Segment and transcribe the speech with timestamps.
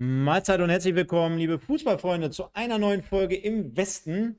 [0.00, 4.36] Mahlzeit und herzlich willkommen, liebe Fußballfreunde, zu einer neuen Folge im Westen.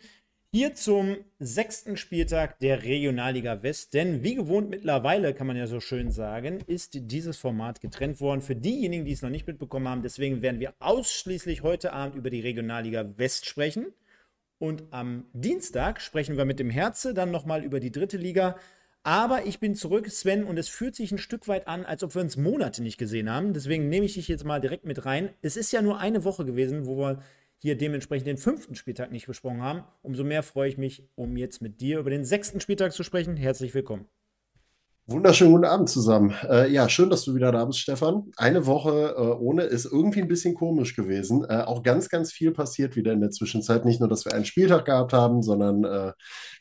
[0.54, 3.94] Hier zum sechsten Spieltag der Regionalliga West.
[3.94, 8.41] Denn wie gewohnt mittlerweile, kann man ja so schön sagen, ist dieses Format getrennt worden.
[8.41, 12.30] Für diejenigen, die es noch nicht mitbekommen haben, deswegen werden wir ausschließlich heute Abend über
[12.30, 13.88] die Regionalliga West sprechen.
[14.60, 18.55] Und am Dienstag sprechen wir mit dem Herze dann nochmal über die dritte Liga.
[19.03, 22.16] Aber ich bin zurück, Sven, und es fühlt sich ein Stück weit an, als ob
[22.16, 23.54] wir uns Monate nicht gesehen haben.
[23.54, 25.29] Deswegen nehme ich dich jetzt mal direkt mit rein.
[25.41, 27.21] Es ist ja nur eine Woche gewesen, wo wir
[27.57, 29.84] hier dementsprechend den fünften Spieltag nicht besprochen haben.
[30.01, 33.38] Umso mehr freue ich mich, um jetzt mit dir über den sechsten Spieltag zu sprechen.
[33.38, 34.05] Herzlich willkommen.
[35.12, 36.35] Wunderschönen guten Abend zusammen.
[36.48, 38.32] Äh, ja, schön, dass du wieder da bist, Stefan.
[38.38, 41.43] Eine Woche äh, ohne ist irgendwie ein bisschen komisch gewesen.
[41.49, 43.85] Äh, auch ganz, ganz viel passiert wieder in der Zwischenzeit.
[43.85, 46.12] Nicht nur, dass wir einen Spieltag gehabt haben, sondern äh,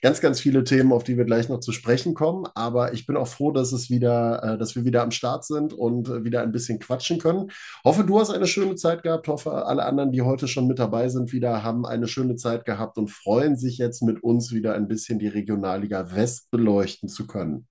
[0.00, 2.46] ganz, ganz viele Themen, auf die wir gleich noch zu sprechen kommen.
[2.54, 5.74] Aber ich bin auch froh, dass es wieder, äh, dass wir wieder am Start sind
[5.74, 7.50] und äh, wieder ein bisschen quatschen können.
[7.84, 9.28] Hoffe, du hast eine schöne Zeit gehabt.
[9.28, 12.96] Hoffe, alle anderen, die heute schon mit dabei sind, wieder haben eine schöne Zeit gehabt
[12.96, 17.66] und freuen sich jetzt mit uns wieder ein bisschen die Regionalliga West beleuchten zu können.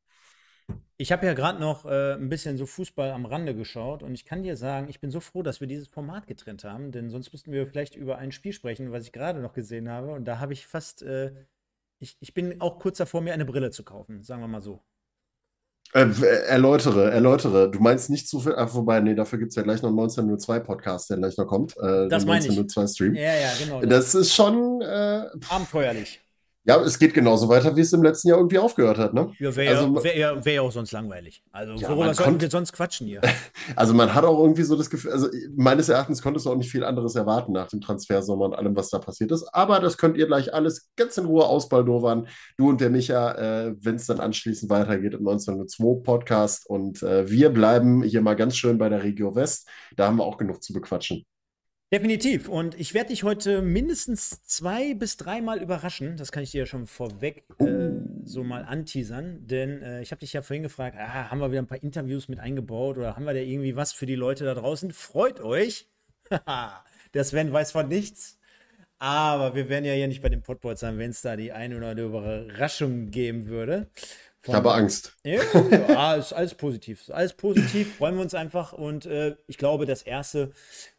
[1.00, 4.26] Ich habe ja gerade noch äh, ein bisschen so Fußball am Rande geschaut und ich
[4.26, 7.32] kann dir sagen, ich bin so froh, dass wir dieses Format getrennt haben, denn sonst
[7.32, 10.12] müssten wir vielleicht über ein Spiel sprechen, was ich gerade noch gesehen habe.
[10.12, 11.32] Und da habe ich fast, äh,
[12.00, 14.82] ich, ich bin auch kurz davor, mir eine Brille zu kaufen, sagen wir mal so.
[15.94, 16.10] Äh,
[16.48, 17.70] erläutere, erläutere.
[17.70, 20.60] Du meinst nicht zu viel, ach, wobei, nee, dafür gibt es ja gleich noch 1902
[20.62, 21.78] Podcast, der gleich noch kommt.
[21.78, 22.50] Äh, das meine ich.
[22.50, 23.14] 1902 Stream.
[23.14, 23.82] Ja, ja, genau.
[23.82, 26.22] Das, das ist schon äh, abenteuerlich.
[26.68, 29.32] Ja, es geht genauso weiter, wie es im letzten Jahr irgendwie aufgehört hat, ne?
[29.40, 31.42] Ja, wäre also, wär, wär, wär ja auch sonst langweilig.
[31.54, 33.22] Also, ja, worüber sollten wir sonst quatschen hier?
[33.78, 36.70] also, man hat auch irgendwie so das Gefühl, also meines Erachtens konntest du auch nicht
[36.70, 39.48] viel anderes erwarten nach dem Transfersommer und allem, was da passiert ist.
[39.54, 42.28] Aber das könnt ihr gleich alles ganz in Ruhe ausbaldowern.
[42.58, 46.70] Du und der Micha, äh, wenn es dann anschließend weitergeht im 1902 Podcast.
[46.70, 49.70] Und äh, wir bleiben hier mal ganz schön bei der Regio West.
[49.96, 51.26] Da haben wir auch genug zu bequatschen.
[51.92, 52.50] Definitiv.
[52.50, 56.18] Und ich werde dich heute mindestens zwei bis dreimal überraschen.
[56.18, 57.92] Das kann ich dir ja schon vorweg äh,
[58.26, 59.48] so mal anteasern.
[59.48, 62.28] Denn äh, ich habe dich ja vorhin gefragt, ah, haben wir wieder ein paar Interviews
[62.28, 64.92] mit eingebaut oder haben wir da irgendwie was für die Leute da draußen?
[64.92, 65.88] Freut euch.
[67.14, 68.38] Der Sven weiß von nichts.
[69.00, 71.78] Aber wir wären ja hier nicht bei den Podboards sein, wenn es da die eine
[71.78, 73.90] oder andere Überraschung geben würde.
[74.48, 75.14] Ich habe Angst.
[75.24, 75.42] Ja,
[75.90, 77.02] ja, ist alles positiv.
[77.02, 77.98] Ist alles positiv.
[77.98, 78.74] Freuen wir uns einfach.
[78.74, 80.52] Und äh, ich glaube, das Erste,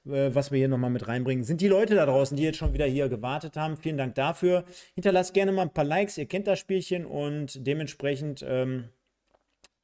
[0.07, 2.73] äh, was wir hier nochmal mit reinbringen, sind die Leute da draußen, die jetzt schon
[2.73, 3.77] wieder hier gewartet haben.
[3.77, 4.65] Vielen Dank dafür.
[4.95, 6.19] Hinterlasst gerne mal ein paar Likes.
[6.19, 8.45] Ihr kennt das Spielchen und dementsprechend.
[8.47, 8.91] Ähm,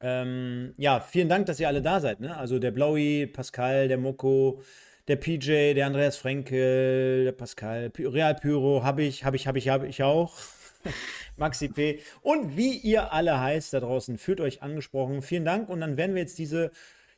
[0.01, 2.21] ähm, ja, vielen Dank, dass ihr alle da seid.
[2.21, 2.37] Ne?
[2.37, 4.61] Also der Blaui, Pascal, der Moko,
[5.09, 9.69] der PJ, der Andreas Frenkel, der Pascal, Real Pyro, habe ich, habe ich, habe ich,
[9.69, 10.35] habe ich auch.
[11.37, 12.01] Maxi P.
[12.23, 15.23] Und wie ihr alle heißt da draußen, fühlt euch angesprochen.
[15.23, 15.69] Vielen Dank.
[15.69, 16.71] Und dann werden wir jetzt diese,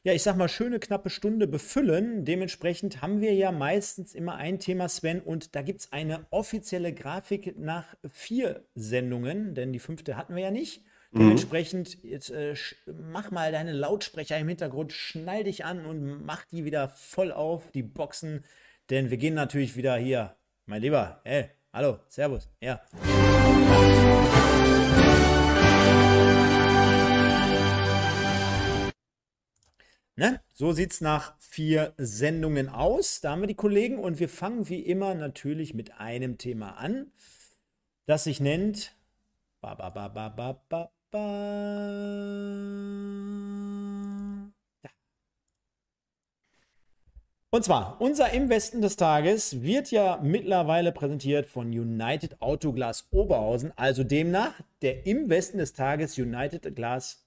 [0.03, 2.25] ja, ich sag mal, schöne knappe Stunde befüllen.
[2.25, 5.21] Dementsprechend haben wir ja meistens immer ein Thema, Sven.
[5.21, 10.45] Und da gibt es eine offizielle Grafik nach vier Sendungen, denn die fünfte hatten wir
[10.45, 10.83] ja nicht.
[11.17, 11.19] Mhm.
[11.21, 12.55] Dementsprechend, jetzt äh,
[12.87, 17.71] mach mal deine Lautsprecher im Hintergrund, schnall dich an und mach die wieder voll auf,
[17.73, 18.45] die Boxen.
[18.91, 22.81] Denn wir gehen natürlich wieder hier, mein Lieber, ey, hallo, Servus, ja.
[30.19, 30.41] Ne?
[30.55, 33.21] So sieht es nach vier Sendungen aus.
[33.21, 37.13] Da haben wir die Kollegen und wir fangen wie immer natürlich mit einem Thema an,
[38.07, 38.97] das sich nennt.
[39.61, 42.27] Ba, ba, ba, ba, ba, ba, ba.
[47.51, 53.73] Und zwar, unser Im Westen des Tages wird ja mittlerweile präsentiert von United Autoglas Oberhausen,
[53.77, 57.25] also demnach der Im Westen des Tages United Glass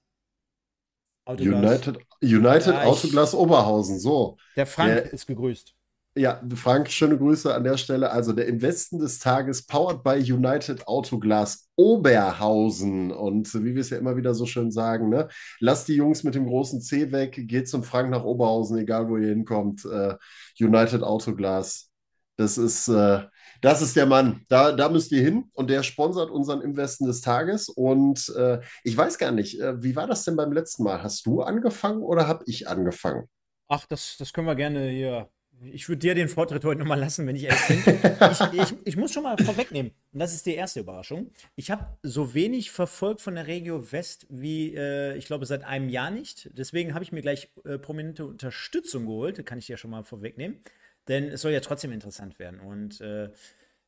[1.24, 1.86] Autoglas.
[1.86, 4.36] United, United Autoglas Oberhausen, so.
[4.56, 5.74] Der Frank der, ist gegrüßt.
[6.16, 8.10] Ja, Frank, schöne Grüße an der Stelle.
[8.10, 13.12] Also der im Westen des Tages, powered by United Autoglas Oberhausen.
[13.12, 15.28] Und wie wir es ja immer wieder so schön sagen, ne?
[15.60, 19.18] lasst die Jungs mit dem großen C weg, geht zum Frank nach Oberhausen, egal wo
[19.18, 19.84] ihr hinkommt.
[19.84, 20.14] Uh,
[20.58, 21.90] United Autoglas.
[22.36, 23.20] Das ist, uh,
[23.62, 24.44] das ist der Mann.
[24.48, 27.68] Da, da müsst ihr hin und der sponsert unseren Im Westen des Tages.
[27.68, 31.04] Und uh, ich weiß gar nicht, wie war das denn beim letzten Mal?
[31.04, 33.28] Hast du angefangen oder habe ich angefangen?
[33.68, 35.30] Ach, das, das können wir gerne hier
[35.62, 37.98] ich würde dir den Vortritt heute nochmal lassen, wenn ich ehrlich bin.
[38.30, 41.30] ich, ich, ich, muss schon mal vorwegnehmen, und das ist die erste Überraschung.
[41.56, 45.88] Ich habe so wenig verfolgt von der Regio West wie, äh, ich glaube, seit einem
[45.88, 46.50] Jahr nicht.
[46.56, 50.60] Deswegen habe ich mir gleich äh, prominente Unterstützung geholt, kann ich dir schon mal vorwegnehmen.
[51.08, 52.60] Denn es soll ja trotzdem interessant werden.
[52.60, 53.30] Und äh,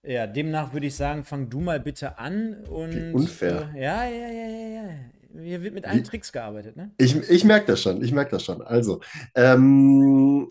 [0.03, 2.65] ja, demnach würde ich sagen, fang du mal bitte an.
[2.65, 3.71] Und, wie unfair.
[3.75, 5.41] Äh, ja, ja, ja, ja, ja.
[5.41, 6.91] Hier wird mit allen Tricks gearbeitet, ne?
[6.99, 8.61] Ich, ich merke das schon, ich merke das schon.
[8.61, 9.01] Also,
[9.35, 10.49] ähm, Ähm,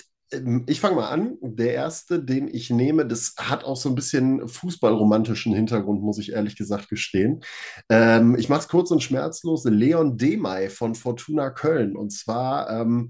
[0.67, 1.37] ich fange mal an.
[1.41, 6.31] Der erste, den ich nehme, das hat auch so ein bisschen fußballromantischen Hintergrund, muss ich
[6.31, 7.41] ehrlich gesagt gestehen.
[7.89, 9.65] Ähm, ich mache es kurz und schmerzlos.
[9.65, 11.95] Leon Demay von Fortuna Köln.
[11.95, 13.09] Und zwar ähm,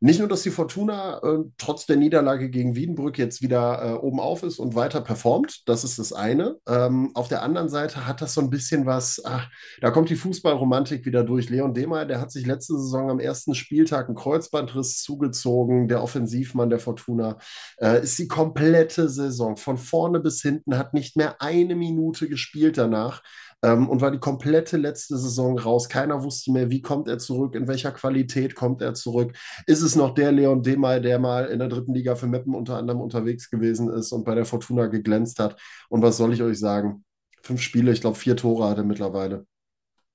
[0.00, 4.20] nicht nur, dass die Fortuna äh, trotz der Niederlage gegen Wiedenbrück jetzt wieder äh, oben
[4.20, 6.56] auf ist und weiter performt, das ist das eine.
[6.68, 9.48] Ähm, auf der anderen Seite hat das so ein bisschen was, ach,
[9.80, 11.48] da kommt die Fußballromantik wieder durch.
[11.48, 16.70] Leon Demeyer, der hat sich letzte Saison am ersten Spieltag einen Kreuzbandriss zugezogen, der Offensivmann
[16.70, 17.38] der Fortuna,
[17.78, 22.78] äh, ist die komplette Saison von vorne bis hinten, hat nicht mehr eine Minute gespielt
[22.78, 23.22] danach
[23.62, 25.88] ähm, und war die komplette letzte Saison raus.
[25.88, 29.36] Keiner wusste mehr, wie kommt er zurück, in welcher Qualität kommt er zurück.
[29.66, 32.76] Ist es noch der Leon Demay, der mal in der dritten Liga für Meppen unter
[32.76, 35.60] anderem unterwegs gewesen ist und bei der Fortuna geglänzt hat?
[35.88, 37.04] Und was soll ich euch sagen?
[37.42, 39.46] Fünf Spiele, ich glaube vier Tore hat er mittlerweile.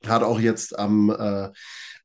[0.05, 1.49] Hat auch jetzt am äh,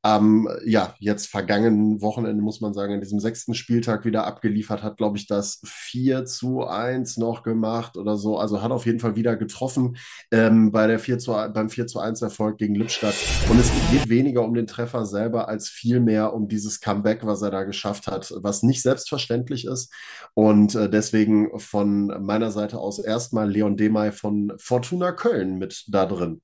[0.07, 4.95] am, ja, jetzt vergangenen Wochenende, muss man sagen, an diesem sechsten Spieltag wieder abgeliefert, hat,
[4.95, 8.37] glaube ich, das 4 zu 1 noch gemacht oder so.
[8.37, 9.97] Also hat auf jeden Fall wieder getroffen
[10.31, 13.15] ähm, bei der 4 zu, beim 4 zu 1 Erfolg gegen Lippstadt.
[13.49, 17.51] Und es geht weniger um den Treffer selber als vielmehr um dieses Comeback, was er
[17.51, 19.91] da geschafft hat, was nicht selbstverständlich ist.
[20.33, 26.05] Und äh, deswegen von meiner Seite aus erstmal Leon Demay von Fortuna Köln mit da
[26.05, 26.41] drin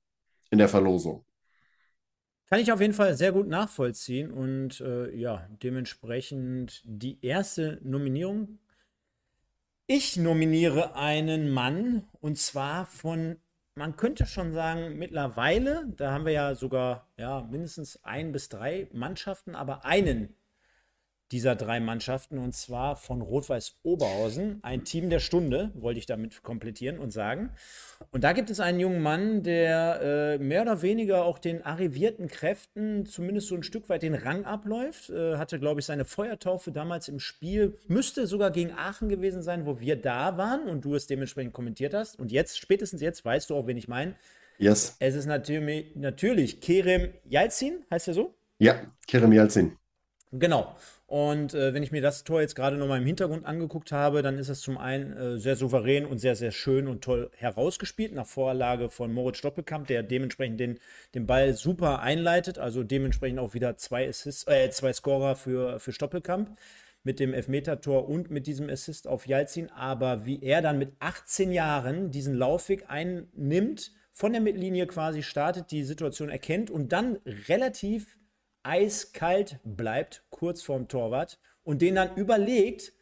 [0.50, 1.24] in der Verlosung.
[2.54, 8.60] Kann ich auf jeden Fall sehr gut nachvollziehen und äh, ja, dementsprechend die erste Nominierung.
[9.88, 13.38] Ich nominiere einen Mann und zwar von,
[13.74, 18.86] man könnte schon sagen, mittlerweile, da haben wir ja sogar ja, mindestens ein bis drei
[18.92, 20.36] Mannschaften, aber einen
[21.32, 26.42] dieser drei Mannschaften und zwar von Rot-Weiß Oberhausen, ein Team der Stunde, wollte ich damit
[26.42, 27.50] komplettieren und sagen.
[28.10, 32.28] Und da gibt es einen jungen Mann, der äh, mehr oder weniger auch den arrivierten
[32.28, 35.10] Kräften zumindest so ein Stück weit den Rang abläuft.
[35.10, 39.66] Äh, hatte, glaube ich, seine Feuertaufe damals im Spiel, müsste sogar gegen Aachen gewesen sein,
[39.66, 42.18] wo wir da waren und du es dementsprechend kommentiert hast.
[42.18, 44.14] Und jetzt, spätestens jetzt, weißt du auch, wen ich meine.
[44.58, 44.96] Yes.
[45.00, 48.34] Es ist natürlich, natürlich Kerem Jalzin, heißt er so?
[48.58, 49.76] Ja, Kerem Jalzin.
[50.30, 50.74] Genau.
[51.14, 54.36] Und äh, wenn ich mir das Tor jetzt gerade nochmal im Hintergrund angeguckt habe, dann
[54.36, 58.26] ist es zum einen äh, sehr souverän und sehr, sehr schön und toll herausgespielt, nach
[58.26, 60.80] Vorlage von Moritz Doppelkamp, der dementsprechend den,
[61.14, 65.92] den Ball super einleitet, also dementsprechend auch wieder zwei, Assists, äh, zwei Scorer für, für
[65.92, 66.58] Stoppelkamp
[67.04, 69.70] mit dem Elfmeter-Tor und mit diesem Assist auf Jalzin.
[69.70, 75.70] Aber wie er dann mit 18 Jahren diesen Laufweg einnimmt, von der Mittellinie quasi startet,
[75.70, 78.16] die Situation erkennt und dann relativ
[78.64, 82.92] eiskalt bleibt, kurz vorm Torwart, und den dann überlegt,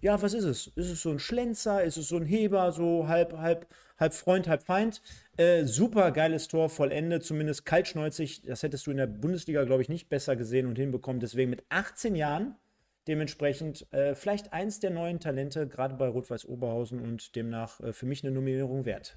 [0.00, 0.66] ja, was ist es?
[0.68, 1.82] Ist es so ein Schlenzer?
[1.84, 2.72] Ist es so ein Heber?
[2.72, 3.66] So halb, halb,
[3.98, 5.02] halb Freund, halb Feind?
[5.36, 8.42] Äh, super geiles Tor, vollende, zumindest kaltschnäuzig.
[8.42, 11.20] Das hättest du in der Bundesliga, glaube ich, nicht besser gesehen und hinbekommen.
[11.20, 12.56] Deswegen mit 18 Jahren
[13.08, 18.06] dementsprechend äh, vielleicht eins der neuen Talente, gerade bei Rot-Weiß Oberhausen und demnach äh, für
[18.06, 19.16] mich eine Nominierung wert.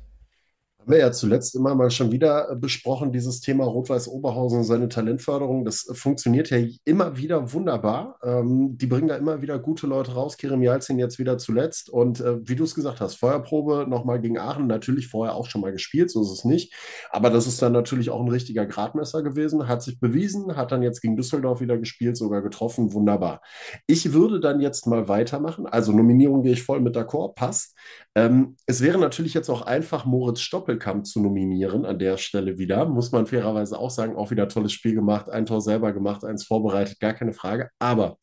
[0.83, 4.63] Haben wir ja zuletzt immer mal schon wieder äh, besprochen, dieses Thema Rot-Weiß Oberhausen und
[4.65, 5.63] seine Talentförderung.
[5.63, 8.19] Das funktioniert ja immer wieder wunderbar.
[8.21, 10.35] Ähm, die bringen da immer wieder gute Leute raus.
[10.35, 11.89] Kerem Jalzin jetzt wieder zuletzt.
[11.89, 14.67] Und äh, wie du es gesagt hast, Feuerprobe nochmal gegen Aachen.
[14.67, 16.73] Natürlich vorher auch schon mal gespielt, so ist es nicht.
[17.11, 19.69] Aber das ist dann natürlich auch ein richtiger Gradmesser gewesen.
[19.69, 22.91] Hat sich bewiesen, hat dann jetzt gegen Düsseldorf wieder gespielt, sogar getroffen.
[22.91, 23.39] Wunderbar.
[23.87, 25.65] Ich würde dann jetzt mal weitermachen.
[25.65, 27.73] Also Nominierung gehe ich voll mit d'accord, passt.
[28.15, 32.57] Ähm, es wäre natürlich jetzt auch einfach, Moritz Stoppel Doppelkampf zu nominieren an der Stelle
[32.57, 32.85] wieder.
[32.85, 36.45] Muss man fairerweise auch sagen, auch wieder tolles Spiel gemacht, ein Tor selber gemacht, eins
[36.45, 37.69] vorbereitet, gar keine Frage.
[37.79, 38.17] Aber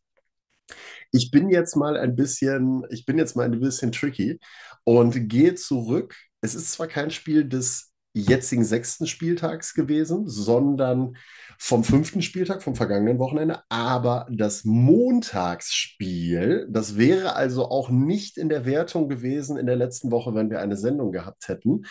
[1.13, 4.39] ich bin jetzt mal ein bisschen, ich bin jetzt mal ein bisschen tricky
[4.85, 6.15] und gehe zurück.
[6.41, 11.17] Es ist zwar kein Spiel des jetzigen sechsten Spieltags gewesen, sondern
[11.59, 13.61] vom fünften Spieltag, vom vergangenen Wochenende.
[13.69, 20.11] Aber das Montagsspiel, das wäre also auch nicht in der Wertung gewesen in der letzten
[20.11, 21.83] Woche, wenn wir eine Sendung gehabt hätten.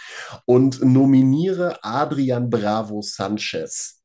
[0.45, 3.99] Und nominiere Adrian Bravo Sanchez.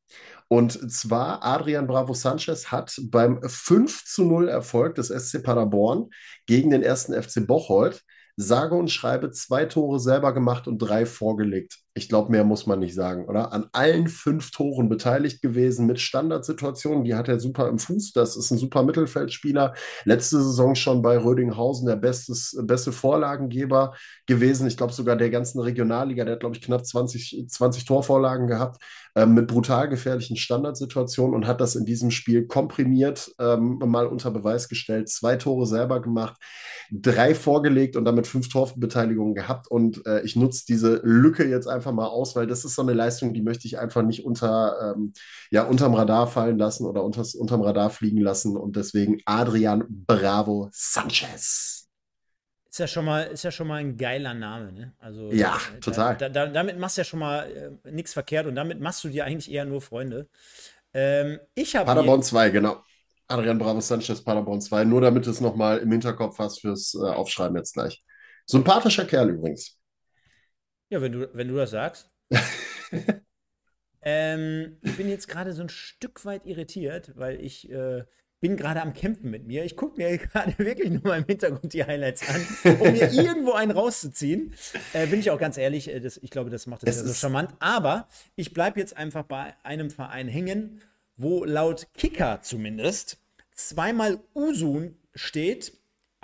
[0.49, 6.11] Und zwar Adrian Bravo Sanchez hat beim 5 zu 0 Erfolg des SC Paderborn
[6.47, 8.03] gegen den ersten FC Bocholt
[8.37, 11.84] sage und schreibe zwei Tore selber gemacht und drei vorgelegt.
[11.97, 13.53] Ich glaube, mehr muss man nicht sagen, oder?
[13.53, 17.05] An allen fünf Toren beteiligt gewesen mit Standardsituationen.
[17.05, 18.13] Die hat er super im Fuß.
[18.13, 19.75] Das ist ein super Mittelfeldspieler.
[20.05, 23.95] Letzte Saison schon bei Rödinghausen der bestes, beste Vorlagengeber
[24.27, 24.67] gewesen.
[24.67, 26.25] Ich glaube sogar der ganzen Regionalliga.
[26.25, 28.83] Der hat, glaube ich, knapp 20, 20 Torvorlagen gehabt
[29.15, 34.33] äh, mit brutal gefährlichen Standardsituationen und hat das in diesem Spiel komprimiert ähm, mal unter
[34.33, 35.09] Beweis gestellt.
[35.09, 36.35] Zwei Tore selber gemacht,
[36.91, 39.69] drei vorgelegt und damit fünf Torbeteiligungen gehabt.
[39.69, 42.83] Und äh, ich nutze diese Lücke jetzt einfach einfach mal aus, weil das ist so
[42.83, 45.13] eine Leistung, die möchte ich einfach nicht unter, ähm,
[45.51, 48.57] ja, unterm Radar fallen lassen oder unters, unterm Radar fliegen lassen.
[48.57, 51.89] Und deswegen Adrian Bravo Sanchez.
[52.71, 54.95] Ist ja schon mal, ist ja schon mal ein geiler Name, ne?
[54.99, 56.17] Also, ja, da, total.
[56.17, 59.09] Da, da, damit machst du ja schon mal äh, nichts verkehrt und damit machst du
[59.09, 60.29] dir eigentlich eher nur Freunde.
[60.93, 61.87] Ähm, ich habe.
[61.87, 62.83] Paderborn 2, genau.
[63.29, 66.99] Adrian Bravo Sanchez, Paderborn 2, nur damit du es nochmal im Hinterkopf hast fürs äh,
[66.99, 68.03] Aufschreiben jetzt gleich.
[68.47, 69.79] Sympathischer Kerl übrigens.
[70.95, 72.09] Ja, wenn du, wenn du das sagst.
[74.03, 78.05] ähm, ich bin jetzt gerade so ein Stück weit irritiert, weil ich äh,
[78.39, 79.65] bin gerade am Kämpfen mit mir.
[79.65, 83.55] Ich gucke mir gerade wirklich nur mal im Hintergrund die Highlights an, um mir irgendwo
[83.55, 84.55] einen rauszuziehen.
[84.93, 87.13] Äh, bin ich auch ganz ehrlich, äh, das, ich glaube, das macht das ja so
[87.13, 87.51] charmant.
[87.59, 90.81] Aber ich bleibe jetzt einfach bei einem Verein hängen,
[91.17, 93.19] wo laut Kicker zumindest
[93.53, 95.73] zweimal Usun steht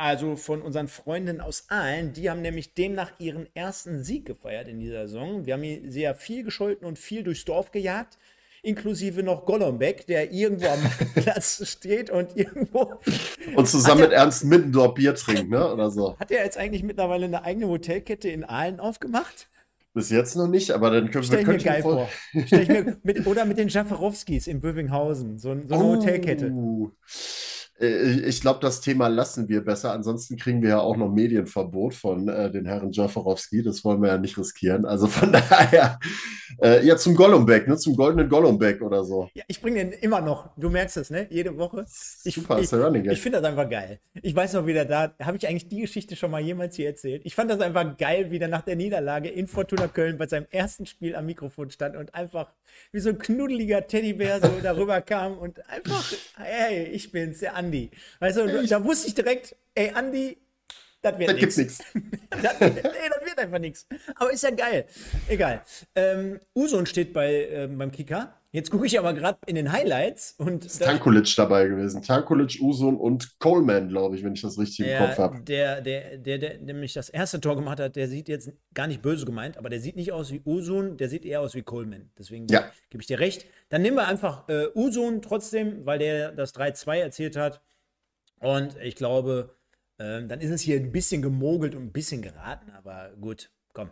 [0.01, 2.15] also von unseren Freunden aus Aalen.
[2.15, 5.45] Die haben nämlich demnach ihren ersten Sieg gefeiert in dieser Saison.
[5.45, 8.17] Wir haben sie ja viel gescholten und viel durchs Dorf gejagt.
[8.63, 10.81] Inklusive noch Golombek, der irgendwo am
[11.15, 12.95] Platz steht und irgendwo.
[13.55, 15.73] Und zusammen mit Ernst Middendorf Bier trinkt, ne?
[15.73, 16.19] Oder so.
[16.19, 19.49] Hat er jetzt eigentlich mittlerweile eine eigene Hotelkette in Aalen aufgemacht?
[19.93, 21.55] Bis jetzt noch nicht, aber dann können Stell wir.
[21.55, 22.09] Mir geil vor.
[22.47, 25.97] Stell ich mir mit, oder mit den Jaffarowskis in Bövinghausen, so, so eine oh.
[25.97, 26.53] Hotelkette.
[27.81, 29.93] Äh, ich glaube, das Thema lassen wir besser.
[29.93, 33.63] Ansonsten kriegen wir ja auch noch Medienverbot von äh, den Herren Jaforowski.
[33.63, 34.85] Das wollen wir ja nicht riskieren.
[34.85, 35.99] Also von daher,
[36.63, 37.77] äh, ja, zum Gollumbeck, ne?
[37.77, 39.29] zum goldenen Gollumbeck oder so.
[39.35, 40.51] Ja, ich bringe den immer noch.
[40.57, 41.27] Du merkst es, ne?
[41.31, 41.85] Jede Woche.
[42.25, 44.01] Ich, Super, ich, Running ich finde das einfach geil.
[44.23, 47.23] Ich weiß noch wieder da, habe ich eigentlich die Geschichte schon mal jemals hier erzählt.
[47.25, 50.47] Ich fand das einfach geil, wie der nach der Niederlage in Fortuna Köln bei seinem
[50.51, 52.53] ersten Spiel am Mikrofon stand und einfach
[52.93, 57.91] wie so ein knuddeliger Teddybär so darüber kam und einfach, hey, ich bin's, der Andi.
[58.19, 60.37] Weißt du, ich, da wusste ich direkt, ey, Andi,
[61.03, 61.57] das wird nichts.
[61.57, 63.87] das, nee, das wird einfach nichts.
[64.17, 64.87] Aber ist ja geil.
[65.29, 65.63] Egal.
[65.95, 68.40] Ähm, Usun steht bei, ähm, beim Kicker.
[68.53, 70.65] Jetzt gucke ich aber gerade in den Highlights und.
[70.65, 72.03] Ist Tankulic dabei gewesen.
[72.03, 75.41] Tankulic, Usun und Coleman, glaube ich, wenn ich das richtig der, im Kopf habe.
[75.43, 79.03] Der, der, der, der, nämlich das erste Tor gemacht hat, der sieht jetzt gar nicht
[79.03, 82.11] böse gemeint, aber der sieht nicht aus wie Usun, der sieht eher aus wie Coleman.
[82.19, 82.65] Deswegen ja.
[82.91, 83.47] gebe ich dir recht.
[83.69, 87.61] Dann nehmen wir einfach äh, Usun trotzdem, weil der das 3-2 erzählt hat.
[88.41, 89.55] Und ich glaube,
[89.99, 93.91] äh, dann ist es hier ein bisschen gemogelt und ein bisschen geraten, aber gut, komm.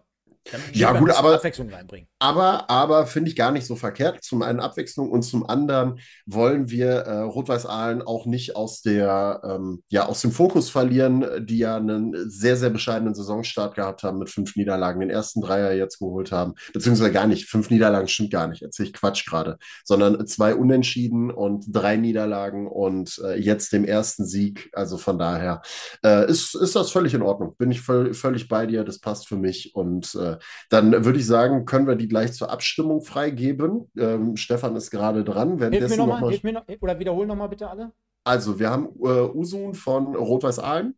[0.72, 2.08] Ja, gut, aber Abwechslung reinbringen.
[2.18, 4.22] Aber, aber finde ich gar nicht so verkehrt.
[4.24, 9.82] Zum einen Abwechslung und zum anderen wollen wir äh, Rot-Weiß-Aalen auch nicht aus der, ähm,
[9.88, 14.30] ja, aus dem Fokus verlieren, die ja einen sehr, sehr bescheidenen Saisonstart gehabt haben mit
[14.30, 16.54] fünf Niederlagen, den ersten Dreier jetzt geholt haben.
[16.72, 17.46] Beziehungsweise gar nicht.
[17.48, 18.62] Fünf Niederlagen stimmt gar nicht.
[18.62, 19.58] Erzähle ich Quatsch gerade.
[19.84, 24.70] Sondern zwei Unentschieden und drei Niederlagen und äh, jetzt dem ersten Sieg.
[24.72, 25.62] Also von daher
[26.04, 27.54] äh, ist, ist das völlig in Ordnung.
[27.56, 28.84] Bin ich völlig bei dir.
[28.84, 29.74] Das passt für mich.
[29.74, 30.37] Und äh,
[30.70, 33.90] dann würde ich sagen, können wir die gleich zur Abstimmung freigeben.
[33.96, 35.58] Ähm, Stefan ist gerade dran.
[35.58, 37.92] Hilf mir nochmal, noch noch, oder wiederhol nochmal bitte alle.
[38.24, 40.94] Also, wir haben äh, Usun von Rot-Weiß Aalen.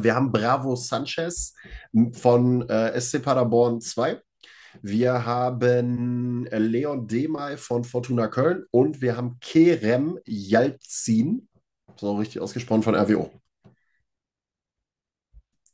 [0.00, 1.54] Wir haben Bravo Sanchez
[2.12, 4.20] von äh, SC Paderborn 2.
[4.82, 11.48] Wir haben Leon Demay von Fortuna Köln und wir haben Kerem Yalzin,
[11.96, 13.30] so richtig ausgesprochen, von RWO.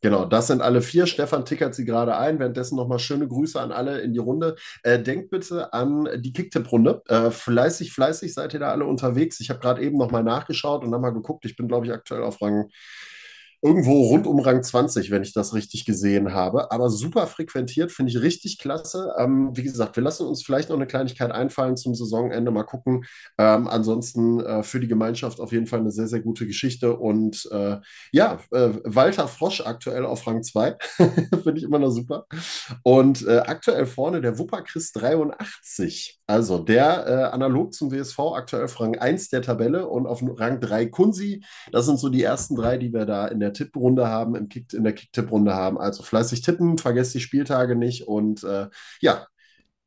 [0.02, 1.07] Genau, das sind alle vier.
[1.07, 2.38] Stefan tickert sie gerade ein.
[2.38, 4.57] Währenddessen nochmal schöne Grüße an alle in die Runde.
[4.83, 7.02] Äh, denkt bitte an die Kicktipp-Runde.
[7.07, 9.40] Äh, fleißig, fleißig seid ihr da alle unterwegs.
[9.40, 11.45] Ich habe gerade eben nochmal nachgeschaut und nochmal geguckt.
[11.45, 12.71] Ich bin, glaube ich, aktuell auf Rang
[13.62, 16.73] irgendwo rund um Rang 20, wenn ich das richtig gesehen habe.
[16.73, 19.12] Aber super frequentiert, finde ich richtig klasse.
[19.19, 22.50] Ähm, wie gesagt, wir lassen uns vielleicht noch eine Kleinigkeit einfallen zum Saisonende.
[22.50, 23.05] Mal gucken.
[23.38, 26.97] Ähm, ansonsten äh, für die Gemeinschaft auf jeden Fall eine sehr, sehr gute Geschichte.
[26.97, 27.76] Und äh,
[28.12, 30.76] ja, äh, Walter Frosch aktuell auf Rang 2.
[30.97, 32.26] finde ich immer noch super.
[32.83, 36.19] Und äh, aktuell vorne der Wupper Chris 83.
[36.26, 40.61] Also der äh, analog zum WSV aktuell auf Rang 1 der Tabelle und auf Rang
[40.61, 41.45] 3 Kunzi.
[41.73, 44.49] Das sind so die ersten drei, die wir da in der der Tipprunde haben, im
[44.49, 45.78] Kick, in der Kick-Tipp-Runde haben.
[45.78, 48.69] Also fleißig tippen, vergesst die Spieltage nicht und äh,
[49.00, 49.26] ja,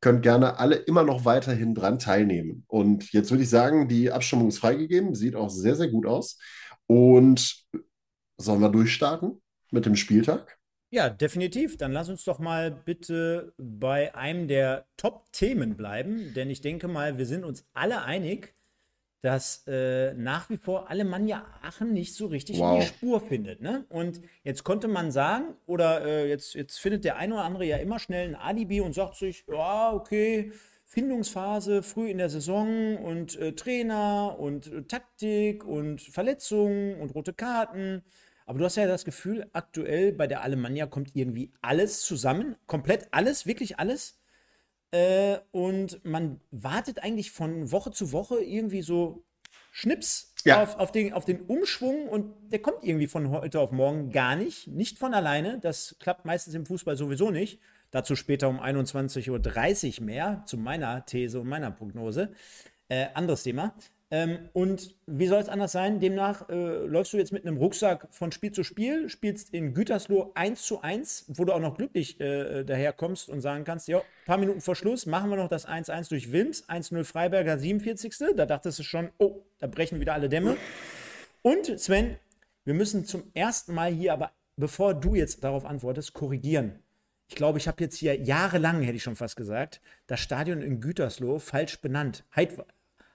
[0.00, 2.64] könnt gerne alle immer noch weiterhin dran teilnehmen.
[2.66, 6.38] Und jetzt würde ich sagen, die Abstimmung ist freigegeben, sieht auch sehr, sehr gut aus.
[6.86, 7.64] Und
[8.36, 9.40] sollen wir durchstarten
[9.70, 10.58] mit dem Spieltag?
[10.90, 11.76] Ja, definitiv.
[11.76, 17.18] Dann lass uns doch mal bitte bei einem der Top-Themen bleiben, denn ich denke mal,
[17.18, 18.54] wir sind uns alle einig,
[19.24, 22.74] dass äh, nach wie vor Alemannia Aachen nicht so richtig wow.
[22.74, 23.62] in die Spur findet.
[23.62, 23.86] Ne?
[23.88, 27.78] Und jetzt konnte man sagen, oder äh, jetzt, jetzt findet der eine oder andere ja
[27.78, 30.52] immer schnell ein Alibi und sagt sich, ja, okay,
[30.84, 37.32] Findungsphase früh in der Saison und äh, Trainer und äh, Taktik und Verletzungen und rote
[37.32, 38.02] Karten.
[38.44, 43.08] Aber du hast ja das Gefühl, aktuell bei der Alemannia kommt irgendwie alles zusammen, komplett
[43.12, 44.20] alles, wirklich alles.
[44.94, 49.24] Äh, und man wartet eigentlich von Woche zu Woche irgendwie so
[49.72, 50.62] Schnips ja.
[50.62, 54.36] auf, auf, den, auf den Umschwung und der kommt irgendwie von heute auf morgen gar
[54.36, 54.68] nicht.
[54.68, 55.58] Nicht von alleine.
[55.58, 57.58] Das klappt meistens im Fußball sowieso nicht.
[57.90, 62.30] Dazu später um 21.30 Uhr mehr, zu meiner These und meiner Prognose.
[62.88, 63.74] Äh, anderes Thema.
[64.10, 65.98] Ähm, und wie soll es anders sein?
[65.98, 70.32] Demnach äh, läufst du jetzt mit einem Rucksack von Spiel zu Spiel, spielst in Gütersloh
[70.34, 74.38] 1 zu 1, wo du auch noch glücklich äh, daherkommst und sagen kannst, ja, paar
[74.38, 78.14] Minuten vor Schluss machen wir noch das 1-1 durch Wilms, 1-0 Freiberger 47.
[78.36, 80.56] Da dachtest du schon, oh, da brechen wieder alle Dämme.
[81.42, 82.16] Und Sven,
[82.64, 86.78] wir müssen zum ersten Mal hier, aber bevor du jetzt darauf antwortest, korrigieren.
[87.28, 90.80] Ich glaube, ich habe jetzt hier jahrelang, hätte ich schon fast gesagt, das Stadion in
[90.80, 92.24] Gütersloh falsch benannt.
[92.36, 92.56] Heid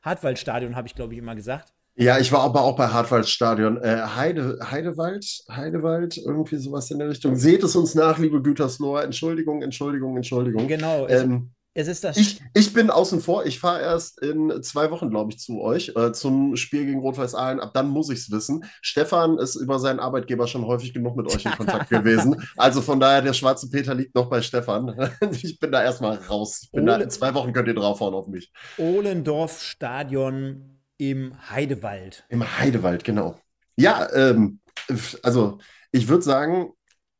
[0.01, 1.73] Hartwaldstadion, habe ich, glaube ich, immer gesagt.
[1.95, 3.77] Ja, ich war aber auch bei Hartwaldstadion.
[3.83, 7.35] Äh, Heide, Heidewald, Heidewald, irgendwie sowas in der Richtung.
[7.35, 9.03] Seht es uns nach, liebe Gütersloher.
[9.03, 10.67] Entschuldigung, Entschuldigung, Entschuldigung.
[10.67, 11.07] Genau.
[11.09, 12.17] Ähm, es ist das.
[12.17, 13.45] Ich, ich bin außen vor.
[13.45, 17.35] Ich fahre erst in zwei Wochen, glaube ich, zu euch äh, zum Spiel gegen Rot-Weiß
[17.35, 17.59] Aalen.
[17.59, 18.65] Ab dann muss ich es wissen.
[18.81, 22.41] Stefan ist über seinen Arbeitgeber schon häufig genug mit euch in Kontakt gewesen.
[22.57, 25.11] Also von daher, der schwarze Peter liegt noch bei Stefan.
[25.31, 26.61] ich bin da erstmal raus.
[26.63, 28.51] Ich bin Ole, da, in zwei Wochen könnt ihr draufhauen auf mich.
[28.77, 32.25] Ohlendorf Stadion im Heidewald.
[32.29, 33.39] Im Heidewald, genau.
[33.77, 34.59] Ja, ähm,
[35.23, 35.59] also
[35.91, 36.73] ich würde sagen,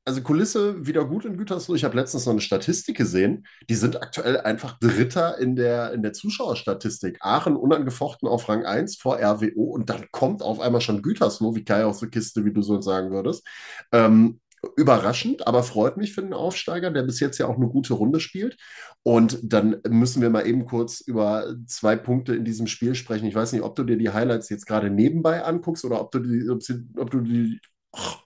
[0.05, 1.75] also Kulisse wieder gut in Gütersloh.
[1.75, 3.45] Ich habe letztens noch eine Statistik gesehen.
[3.69, 7.17] Die sind aktuell einfach Dritter in der, in der Zuschauerstatistik.
[7.21, 11.63] Aachen unangefochten auf Rang 1 vor RWO und dann kommt auf einmal schon Gütersloh, wie
[11.63, 13.45] Kai aus der Kiste, wie du so sagen würdest.
[13.91, 14.39] Ähm,
[14.75, 18.19] überraschend, aber freut mich für den Aufsteiger, der bis jetzt ja auch eine gute Runde
[18.19, 18.57] spielt.
[19.03, 23.25] Und dann müssen wir mal eben kurz über zwei Punkte in diesem Spiel sprechen.
[23.27, 26.19] Ich weiß nicht, ob du dir die Highlights jetzt gerade nebenbei anguckst oder ob du
[26.19, 27.59] die, ob du die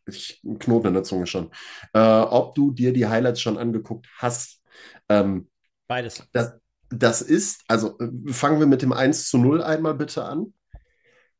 [0.05, 1.51] ich Knoten in der Zunge schon,
[1.93, 4.61] äh, ob du dir die Highlights schon angeguckt hast.
[5.09, 5.49] Ähm,
[5.87, 6.23] Beides.
[6.31, 6.53] Das,
[6.89, 10.53] das ist, also äh, fangen wir mit dem 1 zu 0 einmal bitte an.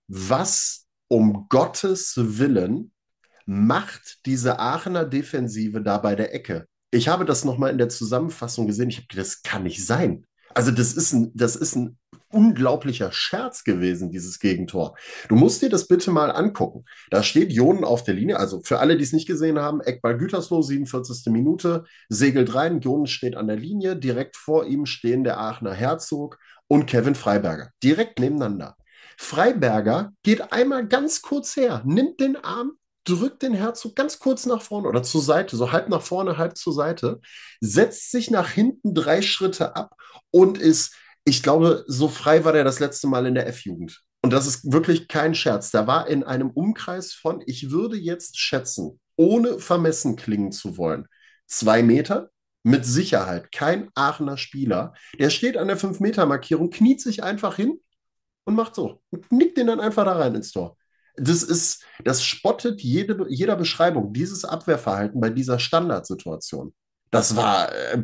[0.07, 2.91] Was um Gottes Willen
[3.45, 6.67] macht diese Aachener Defensive da bei der Ecke?
[6.91, 8.89] Ich habe das nochmal in der Zusammenfassung gesehen.
[8.89, 10.25] Ich habe das kann nicht sein.
[10.53, 11.97] Also das ist ein, das ist ein
[12.33, 14.95] unglaublicher Scherz gewesen, dieses Gegentor.
[15.29, 16.85] Du musst dir das bitte mal angucken.
[17.09, 20.17] Da steht Jonen auf der Linie, also für alle, die es nicht gesehen haben, Eckball
[20.17, 21.31] Gütersloh, 47.
[21.31, 26.39] Minute, segelt rein, Jonen steht an der Linie, direkt vor ihm stehen der Aachener Herzog
[26.67, 28.75] und Kevin Freiberger, direkt nebeneinander.
[29.17, 32.73] Freiberger geht einmal ganz kurz her, nimmt den Arm,
[33.05, 36.57] drückt den Herzog ganz kurz nach vorne oder zur Seite, so halb nach vorne, halb
[36.57, 37.19] zur Seite,
[37.59, 39.95] setzt sich nach hinten drei Schritte ab
[40.31, 44.01] und ist ich glaube, so frei war der das letzte Mal in der F-Jugend.
[44.21, 45.71] Und das ist wirklich kein Scherz.
[45.71, 51.07] Da war in einem Umkreis von, ich würde jetzt schätzen, ohne vermessen klingen zu wollen,
[51.47, 52.29] zwei Meter,
[52.63, 54.93] mit Sicherheit kein Aachener Spieler.
[55.19, 57.79] Der steht an der 5-Meter-Markierung, kniet sich einfach hin
[58.45, 59.01] und macht so.
[59.09, 60.77] Und nickt den dann einfach da rein ins Tor.
[61.15, 66.73] Das ist, das spottet jede, jeder Beschreibung, dieses Abwehrverhalten bei dieser Standardsituation.
[67.11, 68.03] Das war, äh,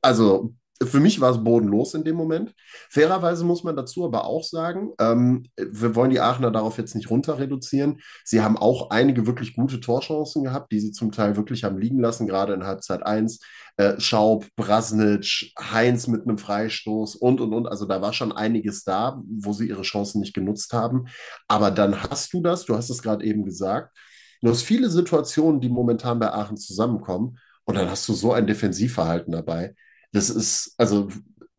[0.00, 2.54] also für mich war es bodenlos in dem Moment.
[2.90, 7.10] Fairerweise muss man dazu aber auch sagen, ähm, wir wollen die Aachener darauf jetzt nicht
[7.10, 8.00] runter reduzieren.
[8.24, 12.00] Sie haben auch einige wirklich gute Torchancen gehabt, die sie zum Teil wirklich haben liegen
[12.00, 13.40] lassen, gerade in Halbzeit 1.
[13.78, 17.66] Äh, Schaub, Brasnic, Heinz mit einem Freistoß und, und, und.
[17.66, 21.06] Also da war schon einiges da, wo sie ihre Chancen nicht genutzt haben.
[21.48, 23.96] Aber dann hast du das, du hast es gerade eben gesagt,
[24.42, 27.38] du hast viele Situationen, die momentan bei Aachen zusammenkommen.
[27.64, 29.74] Und dann hast du so ein Defensivverhalten dabei
[30.12, 31.08] das ist, also,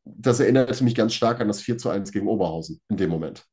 [0.05, 3.45] das erinnerte mich ganz stark an das 4 zu 1 gegen Oberhausen in dem Moment.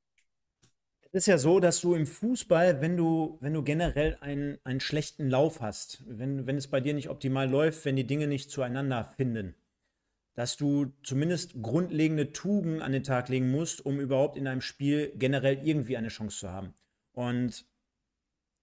[1.02, 4.80] Es ist ja so, dass du im Fußball, wenn du, wenn du generell einen, einen
[4.80, 8.50] schlechten Lauf hast, wenn, wenn es bei dir nicht optimal läuft, wenn die Dinge nicht
[8.50, 9.54] zueinander finden,
[10.34, 15.12] dass du zumindest grundlegende Tugenden an den Tag legen musst, um überhaupt in einem Spiel
[15.16, 16.74] generell irgendwie eine Chance zu haben.
[17.12, 17.64] Und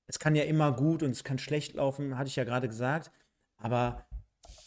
[0.07, 3.11] es kann ja immer gut und es kann schlecht laufen, hatte ich ja gerade gesagt.
[3.55, 4.05] Aber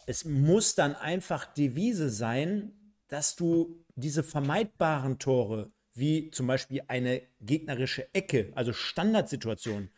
[0.07, 2.73] es muss dann einfach Devise sein,
[3.09, 9.91] dass du diese vermeidbaren Tore, wie zum Beispiel eine gegnerische Ecke, also Standardsituation,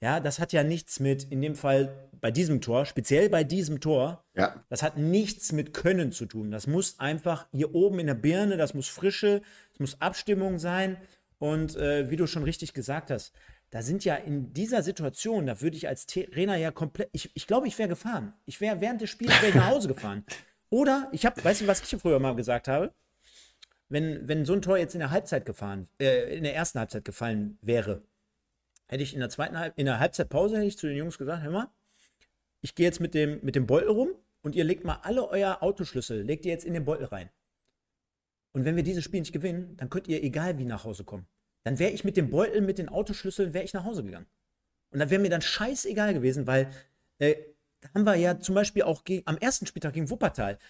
[0.00, 3.80] ja, das hat ja nichts mit, in dem Fall bei diesem Tor, speziell bei diesem
[3.80, 4.62] Tor, ja.
[4.68, 6.50] das hat nichts mit Können zu tun.
[6.50, 10.98] Das muss einfach hier oben in der Birne, das muss Frische, es muss Abstimmung sein.
[11.38, 13.32] Und äh, wie du schon richtig gesagt hast,
[13.76, 17.46] da sind ja in dieser Situation, da würde ich als Trainer ja komplett, ich, ich
[17.46, 18.32] glaube, ich wäre gefahren.
[18.46, 20.24] Ich wäre während des Spiels nach Hause gefahren.
[20.70, 22.94] Oder ich habe, weißt du, was ich früher mal gesagt habe?
[23.90, 27.04] Wenn, wenn so ein Tor jetzt in der Halbzeit gefahren, äh, in der ersten Halbzeit
[27.04, 28.02] gefallen wäre,
[28.86, 31.42] hätte ich in der zweiten Halb in der Halbzeitpause hätte ich zu den Jungs gesagt,
[31.42, 31.68] hör mal,
[32.62, 34.08] ich gehe jetzt mit dem, mit dem Beutel rum
[34.40, 37.28] und ihr legt mal alle euer Autoschlüssel, legt ihr jetzt in den Beutel rein.
[38.52, 41.26] Und wenn wir dieses Spiel nicht gewinnen, dann könnt ihr egal wie nach Hause kommen.
[41.66, 44.26] Dann wäre ich mit dem Beutel, mit den Autoschlüsseln, wäre ich nach Hause gegangen.
[44.92, 46.70] Und dann wäre mir dann scheißegal gewesen, weil
[47.18, 47.34] äh,
[47.80, 50.60] da haben wir ja zum Beispiel auch am ersten Spieltag gegen Wuppertal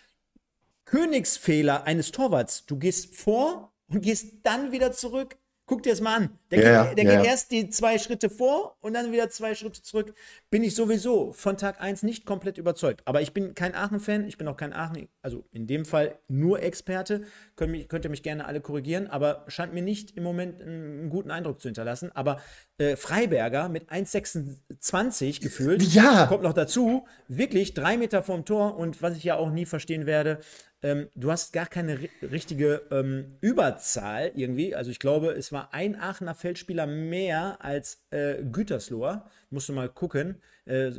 [0.87, 2.65] Königsfehler eines Torwarts.
[2.65, 5.37] Du gehst vor und gehst dann wieder zurück.
[5.67, 6.39] Guck dir das mal an.
[6.51, 7.17] Der, ja, geht, der ja.
[7.17, 10.15] geht, erst die zwei Schritte vor und dann wieder zwei Schritte zurück.
[10.49, 13.03] Bin ich sowieso von Tag 1 nicht komplett überzeugt.
[13.05, 16.63] Aber ich bin kein Aachen-Fan, ich bin auch kein Aachen, also in dem Fall nur
[16.63, 17.23] Experte.
[17.57, 21.11] Könnt, mich, könnt ihr mich gerne alle korrigieren, aber scheint mir nicht im Moment einen,
[21.11, 22.11] guten Eindruck zu hinterlassen.
[22.15, 22.41] Aber
[22.79, 26.27] äh, Freiberger mit 1,26 gefühlt ja.
[26.27, 27.07] kommt noch dazu.
[27.27, 30.41] Wirklich drei Meter vom Tor und was ich ja auch nie verstehen werde,
[30.87, 34.75] ähm, du hast gar keine richtige ähm, Überzahl irgendwie.
[34.75, 39.25] Also ich glaube, es war ein Aachener Feldspieler mehr als äh, Gütersloher.
[39.51, 40.91] Musst du mal gucken, äh,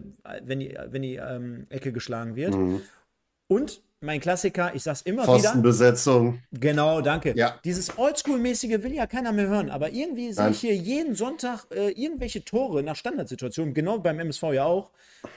[0.43, 2.55] wenn die, wenn die ähm, Ecke geschlagen wird.
[2.55, 2.81] Mhm.
[3.47, 6.33] Und mein Klassiker, ich sag's immer Pfostenbesetzung.
[6.51, 6.59] wieder.
[6.59, 7.33] Genau, danke.
[7.35, 7.59] Ja.
[7.63, 11.89] Dieses Oldschool-mäßige will ja keiner mehr hören, aber irgendwie sehe ich hier jeden Sonntag äh,
[11.89, 14.91] irgendwelche Tore nach Standardsituationen, genau beim MSV ja auch.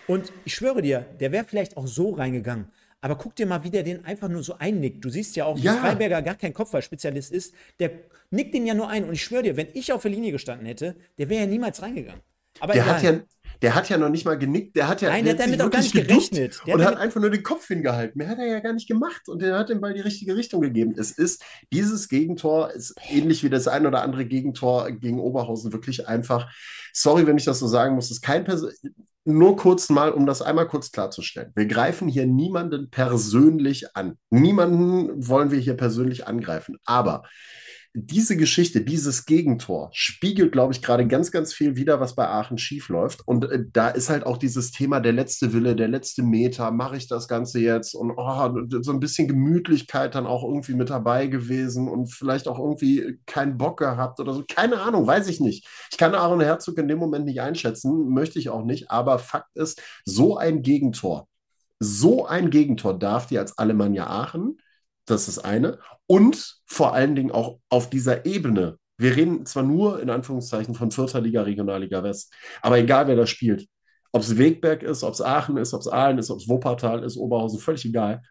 [0.06, 2.66] Und ich schwöre dir, der wäre vielleicht auch so reingegangen.
[3.00, 5.04] Aber guck dir mal, wie der den einfach nur so einnickt.
[5.04, 5.72] Du siehst ja auch, ja.
[5.72, 7.54] dass Freiberger gar kein Kopfballspezialist ist.
[7.78, 7.92] Der
[8.30, 9.04] nickt den ja nur ein.
[9.04, 11.80] Und ich schwöre dir, wenn ich auf der Linie gestanden hätte, der wäre ja niemals
[11.80, 12.20] reingegangen.
[12.58, 13.20] Aber der hat ja,
[13.62, 14.76] der hat ja noch nicht mal genickt.
[14.76, 16.60] Der hat ja Nein, der hat damit auch gar nicht gerechnet.
[16.66, 18.18] Der und hat, hat einfach nur den Kopf hingehalten.
[18.18, 19.28] Mehr hat er ja gar nicht gemacht.
[19.28, 20.94] Und der hat den Ball die richtige Richtung gegeben.
[20.96, 26.08] Es ist, dieses Gegentor ist ähnlich wie das ein oder andere Gegentor gegen Oberhausen wirklich
[26.08, 26.50] einfach.
[26.92, 28.10] Sorry, wenn ich das so sagen muss.
[28.10, 28.70] Ist kein Person
[29.24, 31.52] nur kurz mal, um das einmal kurz klarzustellen.
[31.54, 34.16] Wir greifen hier niemanden persönlich an.
[34.30, 36.78] Niemanden wollen wir hier persönlich angreifen.
[36.84, 37.24] Aber
[37.92, 42.56] diese Geschichte, dieses Gegentor spiegelt, glaube ich, gerade ganz, ganz viel wieder, was bei Aachen
[42.56, 43.26] schiefläuft.
[43.26, 46.96] Und äh, da ist halt auch dieses Thema der letzte Wille, der letzte Meter, mache
[46.96, 47.94] ich das Ganze jetzt?
[47.94, 52.60] Und oh, so ein bisschen Gemütlichkeit dann auch irgendwie mit dabei gewesen und vielleicht auch
[52.60, 54.44] irgendwie keinen Bock gehabt oder so.
[54.48, 55.66] Keine Ahnung, weiß ich nicht.
[55.90, 58.90] Ich kann Aaron Herzog in dem Moment nicht einschätzen, möchte ich auch nicht.
[58.90, 61.26] Aber Fakt ist, so ein Gegentor,
[61.80, 64.58] so ein Gegentor darf dir als Alemannia Aachen
[65.10, 65.78] das ist eine.
[66.06, 68.78] Und vor allen Dingen auch auf dieser Ebene.
[68.96, 73.26] Wir reden zwar nur in Anführungszeichen von vierter Liga, Regionalliga West, aber egal wer da
[73.26, 73.66] spielt,
[74.12, 77.04] ob es Wegberg ist, ob es Aachen ist, ob es Aalen ist, ob es Wuppertal
[77.04, 78.22] ist, Oberhausen, völlig egal.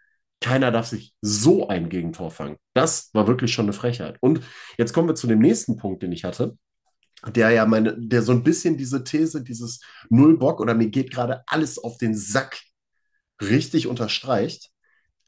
[0.41, 2.57] Keiner darf sich so ein Gegentor fangen.
[2.73, 4.17] Das war wirklich schon eine Frechheit.
[4.21, 4.41] Und
[4.77, 6.57] jetzt kommen wir zu dem nächsten Punkt, den ich hatte,
[7.27, 11.43] der ja meine, der so ein bisschen diese These, dieses Nullbock oder mir geht gerade
[11.47, 12.61] alles auf den Sack
[13.41, 14.69] richtig unterstreicht.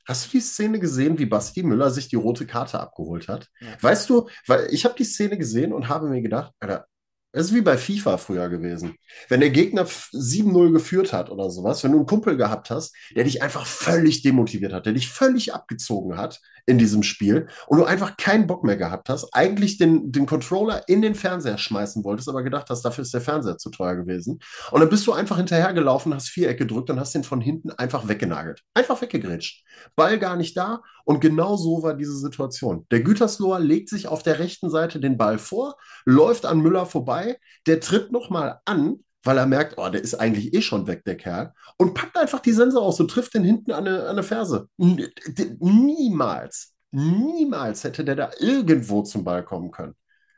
[0.05, 3.47] Hast du die Szene gesehen, wie Basti Müller sich die rote Karte abgeholt hat?
[3.59, 3.67] Ja.
[3.81, 6.87] Weißt du, weil ich habe die Szene gesehen und habe mir gedacht, Alter,
[7.33, 8.95] das ist wie bei FIFA früher gewesen.
[9.29, 13.23] Wenn der Gegner 7-0 geführt hat oder sowas, wenn du einen Kumpel gehabt hast, der
[13.23, 17.85] dich einfach völlig demotiviert hat, der dich völlig abgezogen hat in diesem Spiel und du
[17.85, 22.29] einfach keinen Bock mehr gehabt hast, eigentlich den, den Controller in den Fernseher schmeißen wolltest,
[22.29, 24.39] aber gedacht hast, dafür ist der Fernseher zu teuer gewesen.
[24.71, 28.07] Und dann bist du einfach hinterhergelaufen, hast Viereck gedrückt und hast den von hinten einfach
[28.07, 28.61] weggenagelt.
[28.73, 29.63] Einfach weggegrätscht.
[29.95, 32.85] Ball gar nicht da und genau so war diese Situation.
[32.91, 37.37] Der Gütersloher legt sich auf der rechten Seite den Ball vor, läuft an Müller vorbei,
[37.67, 41.17] der tritt nochmal an, weil er merkt, oh, der ist eigentlich eh schon weg, der
[41.17, 44.67] Kerl, und packt einfach die Sense aus und trifft den hinten an eine, Ferse.
[44.77, 49.95] Niemals, niemals hätte der da irgendwo zum Ball kommen können.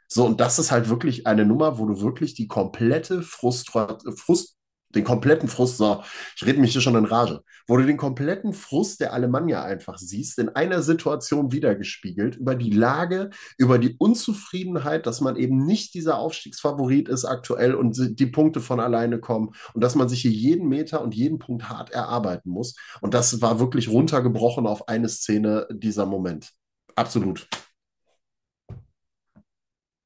[0.07, 4.57] So, und das ist halt wirklich eine Nummer, wo du wirklich die komplette Frust, Frust
[4.95, 6.03] den kompletten Frust, so,
[6.35, 9.97] ich rede mich hier schon in Rage, wo du den kompletten Frust der Alemannia einfach
[9.97, 15.93] siehst, in einer Situation wiedergespiegelt, über die Lage, über die Unzufriedenheit, dass man eben nicht
[15.93, 20.31] dieser Aufstiegsfavorit ist aktuell und die Punkte von alleine kommen und dass man sich hier
[20.31, 22.75] jeden Meter und jeden Punkt hart erarbeiten muss.
[23.01, 26.51] Und das war wirklich runtergebrochen auf eine Szene dieser Moment.
[26.95, 27.47] Absolut.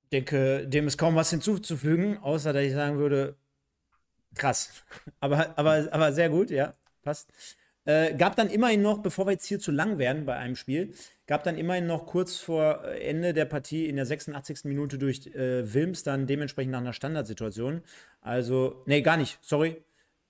[0.04, 3.38] Ich denke, dem ist kaum was hinzuzufügen, außer dass ich sagen würde,
[4.36, 4.84] Krass.
[5.20, 6.74] Aber, aber, aber sehr gut, ja.
[7.04, 7.32] Passt.
[7.88, 10.94] Äh, gab dann immerhin noch, bevor wir jetzt hier zu lang werden bei einem Spiel,
[11.26, 14.66] gab dann immerhin noch kurz vor Ende der Partie in der 86.
[14.66, 17.82] Minute durch äh, Wilms dann dementsprechend nach einer Standardsituation.
[18.20, 19.82] Also, nee, gar nicht, sorry.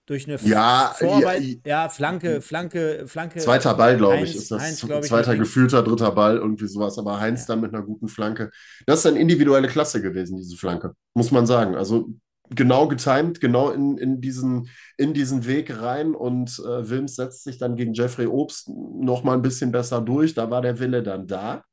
[0.05, 3.39] Durch eine ja, Vorarbeit, ja, ja, Flanke, Flanke, Flanke.
[3.39, 4.61] Zweiter Ball, glaube ich, ist das.
[4.61, 6.97] Heinz, zweiter ich, gefühlter, dritter Ball, irgendwie sowas.
[6.97, 7.47] Aber Heinz ja.
[7.47, 8.51] dann mit einer guten Flanke.
[8.85, 11.75] Das ist eine individuelle Klasse gewesen, diese Flanke, muss man sagen.
[11.75, 12.13] Also
[12.49, 17.57] genau getimt, genau in, in, diesen, in diesen Weg rein und äh, Wilms setzt sich
[17.57, 20.33] dann gegen Jeffrey Obst noch mal ein bisschen besser durch.
[20.33, 21.63] Da war der Wille dann da.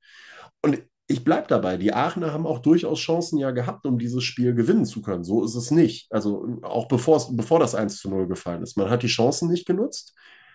[0.62, 1.76] Und ich bleibe dabei.
[1.76, 5.24] Die Aachener haben auch durchaus Chancen ja gehabt, um dieses Spiel gewinnen zu können.
[5.24, 6.10] So ist es nicht.
[6.10, 8.76] Also auch bevor, bevor das 1 zu 0 gefallen ist.
[8.76, 10.14] Man hat die Chancen nicht genutzt.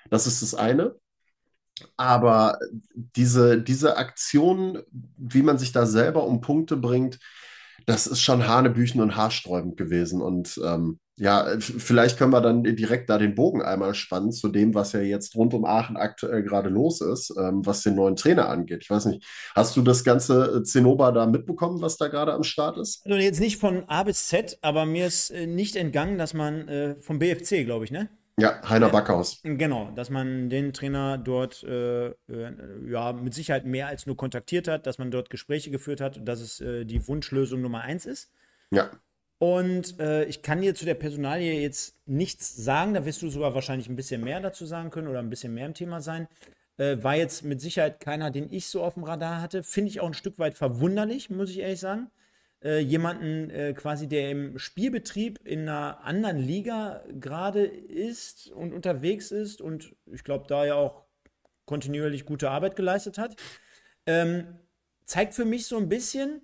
[0.09, 0.95] Das ist das eine.
[1.97, 2.57] Aber
[2.93, 4.81] diese, diese Aktion,
[5.17, 7.19] wie man sich da selber um Punkte bringt,
[7.89, 10.21] das ist schon hanebüchen und haarsträubend gewesen.
[10.21, 14.75] Und ähm, ja, vielleicht können wir dann direkt da den Bogen einmal spannen zu dem,
[14.75, 18.47] was ja jetzt rund um Aachen aktuell gerade los ist, ähm, was den neuen Trainer
[18.47, 18.81] angeht.
[18.83, 19.25] Ich weiß nicht,
[19.55, 23.03] hast du das ganze Zinnober da mitbekommen, was da gerade am Start ist?
[23.05, 26.67] Also jetzt nicht von A bis Z, aber mir ist äh, nicht entgangen, dass man
[26.67, 28.07] äh, vom BFC, glaube ich, ne?
[28.39, 29.41] Ja, Heiner Backhaus.
[29.43, 32.13] Genau, dass man den Trainer dort äh, äh,
[32.87, 36.39] ja mit Sicherheit mehr als nur kontaktiert hat, dass man dort Gespräche geführt hat, dass
[36.39, 38.31] es äh, die Wunschlösung Nummer eins ist.
[38.71, 38.89] Ja.
[39.39, 43.53] Und äh, ich kann dir zu der Personalie jetzt nichts sagen, da wirst du sogar
[43.53, 46.27] wahrscheinlich ein bisschen mehr dazu sagen können oder ein bisschen mehr im Thema sein.
[46.77, 49.63] Äh, war jetzt mit Sicherheit keiner, den ich so auf dem Radar hatte.
[49.63, 52.09] Finde ich auch ein Stück weit verwunderlich, muss ich ehrlich sagen
[52.63, 59.31] äh, jemanden äh, quasi, der im Spielbetrieb in einer anderen Liga gerade ist und unterwegs
[59.31, 61.05] ist und ich glaube, da ja auch
[61.65, 63.35] kontinuierlich gute Arbeit geleistet hat.
[64.05, 64.59] Ähm,
[65.05, 66.41] zeigt für mich so ein bisschen,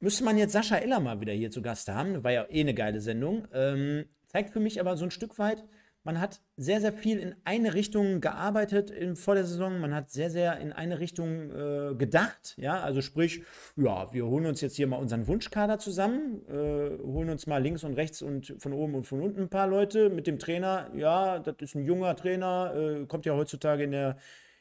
[0.00, 2.74] müsste man jetzt Sascha Eller mal wieder hier zu Gast haben, war ja eh eine
[2.74, 5.64] geile Sendung, ähm, zeigt für mich aber so ein Stück weit,
[6.04, 9.80] man hat sehr, sehr viel in eine Richtung gearbeitet in, vor der Saison.
[9.80, 12.54] Man hat sehr, sehr in eine Richtung äh, gedacht.
[12.58, 13.42] Ja, also sprich,
[13.76, 17.84] ja, wir holen uns jetzt hier mal unseren Wunschkader zusammen, äh, holen uns mal links
[17.84, 20.90] und rechts und von oben und von unten ein paar Leute mit dem Trainer.
[20.94, 24.18] Ja, das ist ein junger Trainer, äh, kommt ja heutzutage in der,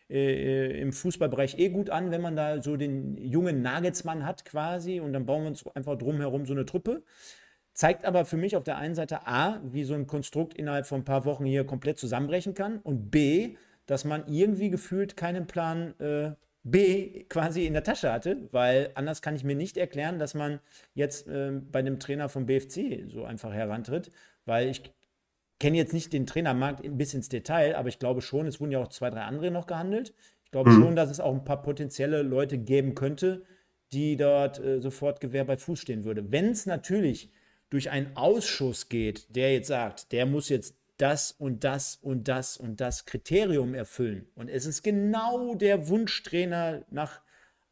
[0.10, 4.46] äh, äh, im Fußballbereich eh gut an, wenn man da so den jungen Nagelsmann hat
[4.46, 7.04] quasi und dann bauen wir uns einfach drumherum so eine Truppe.
[7.74, 11.02] Zeigt aber für mich auf der einen Seite A, wie so ein Konstrukt innerhalb von
[11.02, 13.56] ein paar Wochen hier komplett zusammenbrechen kann und B,
[13.88, 16.32] dass man irgendwie gefühlt keinen Plan äh,
[16.64, 20.60] B quasi in der Tasche hatte, weil anders kann ich mir nicht erklären, dass man
[20.94, 24.12] jetzt äh, bei dem Trainer vom BFC so einfach herantritt,
[24.46, 24.94] weil ich
[25.60, 28.80] kenne jetzt nicht den Trainermarkt bis ins Detail, aber ich glaube schon, es wurden ja
[28.80, 30.14] auch zwei, drei andere noch gehandelt.
[30.46, 30.82] Ich glaube mhm.
[30.82, 33.44] schon, dass es auch ein paar potenzielle Leute geben könnte,
[33.92, 36.32] die dort äh, sofort Gewehr bei Fuß stehen würde.
[36.32, 37.32] Wenn es natürlich
[37.74, 42.56] durch einen Ausschuss geht, der jetzt sagt, der muss jetzt das und das und das
[42.56, 47.22] und das Kriterium erfüllen und es ist genau der Wunschtrainer nach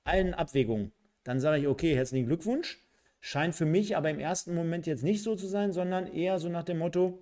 [0.03, 0.91] allen Abwägungen,
[1.23, 2.79] dann sage ich, okay, herzlichen Glückwunsch.
[3.19, 6.49] Scheint für mich aber im ersten Moment jetzt nicht so zu sein, sondern eher so
[6.49, 7.19] nach dem Motto,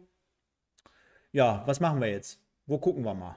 [1.34, 2.40] ja, was machen wir jetzt?
[2.66, 3.36] Wo gucken wir mal?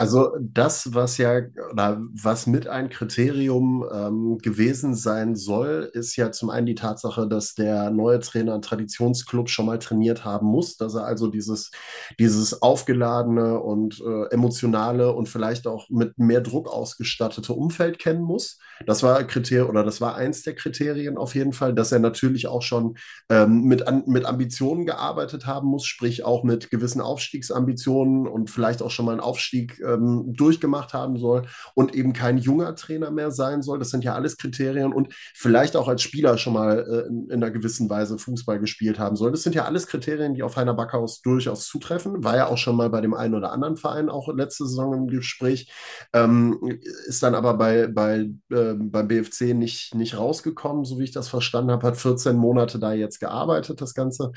[0.00, 1.40] Also das, was ja
[1.72, 7.26] oder was mit ein Kriterium ähm, gewesen sein soll, ist ja zum einen die Tatsache,
[7.26, 11.72] dass der neue Trainer einen Traditionsclub schon mal trainiert haben muss, dass er also dieses,
[12.20, 18.58] dieses aufgeladene und äh, emotionale und vielleicht auch mit mehr Druck ausgestattete Umfeld kennen muss.
[18.86, 22.46] Das war Kriterium oder das war eins der Kriterien auf jeden Fall, dass er natürlich
[22.46, 22.96] auch schon
[23.28, 28.80] ähm, mit, an, mit Ambitionen gearbeitet haben muss, sprich auch mit gewissen Aufstiegsambitionen und vielleicht
[28.80, 33.30] auch schon mal einen Aufstieg ähm, durchgemacht haben soll und eben kein junger Trainer mehr
[33.30, 33.78] sein soll.
[33.78, 37.42] Das sind ja alles Kriterien und vielleicht auch als Spieler schon mal äh, in, in,
[37.42, 39.30] einer gewissen Weise Fußball gespielt haben soll.
[39.30, 42.24] Das sind ja alles Kriterien, die auf Heiner Backhaus durchaus zutreffen.
[42.24, 45.06] War ja auch schon mal bei dem einen oder anderen Verein auch letzte Saison im
[45.08, 45.70] Gespräch.
[46.12, 51.12] Ähm, ist dann aber bei, bei, äh, beim BFC nicht, nicht rausgekommen, so wie ich
[51.12, 51.86] das verstanden habe.
[51.86, 54.32] Hat 14 Monate da jetzt gearbeitet, das Ganze.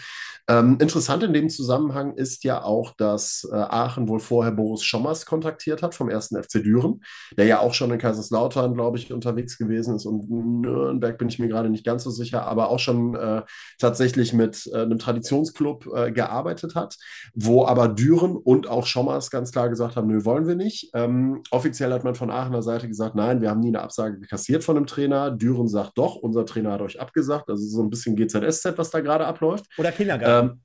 [0.47, 5.25] Ähm, interessant in dem Zusammenhang ist ja auch, dass äh, Aachen wohl vorher Boris Schommers
[5.25, 7.01] kontaktiert hat vom ersten FC Düren,
[7.35, 11.39] der ja auch schon in Kaiserslautern, glaube ich, unterwegs gewesen ist und Nürnberg bin ich
[11.39, 13.41] mir gerade nicht ganz so sicher, aber auch schon äh,
[13.79, 16.97] tatsächlich mit äh, einem Traditionsclub äh, gearbeitet hat,
[17.33, 20.91] wo aber Düren und auch Schommers ganz klar gesagt haben, nö, wollen wir nicht.
[20.93, 24.63] Ähm, offiziell hat man von Aachener Seite gesagt, nein, wir haben nie eine Absage kassiert
[24.63, 25.31] von dem Trainer.
[25.31, 27.49] Düren sagt doch, unser Trainer hat euch abgesagt.
[27.49, 29.65] Also so ein bisschen GZSZ, was da gerade abläuft.
[29.77, 30.49] Oder Kindergarten.
[30.49, 30.61] Ähm,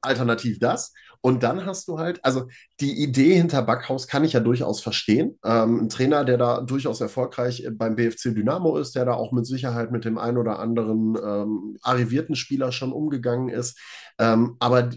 [0.00, 0.92] alternativ das.
[1.22, 2.48] Und dann hast du halt, also
[2.80, 5.38] die Idee hinter Backhaus kann ich ja durchaus verstehen.
[5.44, 9.46] Ähm, ein Trainer, der da durchaus erfolgreich beim BFC Dynamo ist, der da auch mit
[9.46, 13.78] Sicherheit mit dem einen oder anderen ähm, arrivierten Spieler schon umgegangen ist.
[14.18, 14.90] Ähm, aber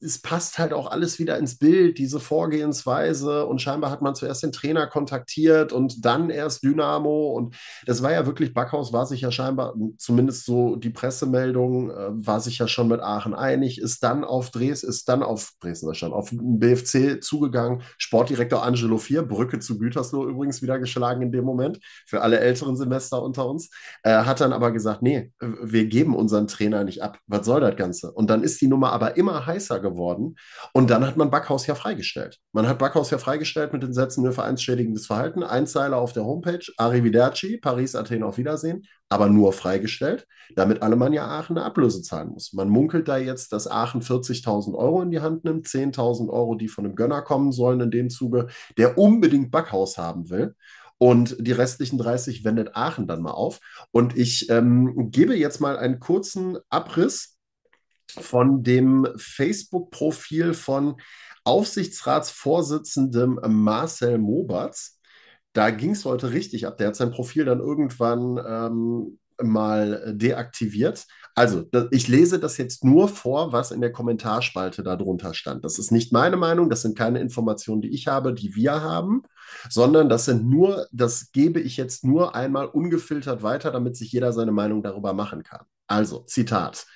[0.00, 3.46] es passt halt auch alles wieder ins Bild, diese Vorgehensweise.
[3.46, 7.32] Und scheinbar hat man zuerst den Trainer kontaktiert und dann erst Dynamo.
[7.32, 12.26] Und das war ja wirklich, Backhaus war sich ja scheinbar, zumindest so die Pressemeldung, äh,
[12.26, 15.94] war sich ja schon mit Aachen einig, ist dann auf Dres, ist dann auf Dresden,
[15.94, 17.82] schon, auf BFC zugegangen.
[17.98, 22.76] Sportdirektor Angelo Vier, Brücke zu Gütersloh übrigens wieder geschlagen in dem Moment, für alle älteren
[22.76, 23.70] Semester unter uns,
[24.02, 27.18] äh, hat dann aber gesagt, nee, wir geben unseren Trainer nicht ab.
[27.26, 28.12] Was soll das Ganze?
[28.12, 30.36] Und dann ist die Nummer aber immer heißer geworden.
[30.72, 32.38] Und dann hat man Backhaus ja freigestellt.
[32.52, 35.42] Man hat Backhaus ja freigestellt mit den Sätzen für vereinsschädigendes Verhalten.
[35.42, 38.86] Einzeiler auf der Homepage, Arrivederci, Paris, Athen, auf Wiedersehen.
[39.10, 42.52] aber nur freigestellt, damit Alemannia Aachen eine Ablöse zahlen muss.
[42.52, 46.68] Man munkelt da jetzt, dass Aachen 40.000 Euro in die Hand nimmt, 10.000 Euro, die
[46.68, 50.54] von einem Gönner kommen sollen in dem Zuge, der unbedingt Backhaus haben will.
[50.98, 53.60] Und die restlichen 30 wendet Aachen dann mal auf.
[53.92, 57.37] Und ich ähm, gebe jetzt mal einen kurzen Abriss
[58.12, 60.96] von dem Facebook-Profil von
[61.44, 64.98] Aufsichtsratsvorsitzendem Marcel Mobatz.
[65.52, 66.76] Da ging es heute richtig ab.
[66.78, 71.06] Der hat sein Profil dann irgendwann ähm, mal deaktiviert.
[71.34, 75.64] Also, ich lese das jetzt nur vor, was in der Kommentarspalte darunter stand.
[75.64, 79.22] Das ist nicht meine Meinung, das sind keine Informationen, die ich habe, die wir haben,
[79.70, 84.32] sondern das sind nur, das gebe ich jetzt nur einmal ungefiltert weiter, damit sich jeder
[84.32, 85.64] seine Meinung darüber machen kann.
[85.88, 86.86] Also, Zitat.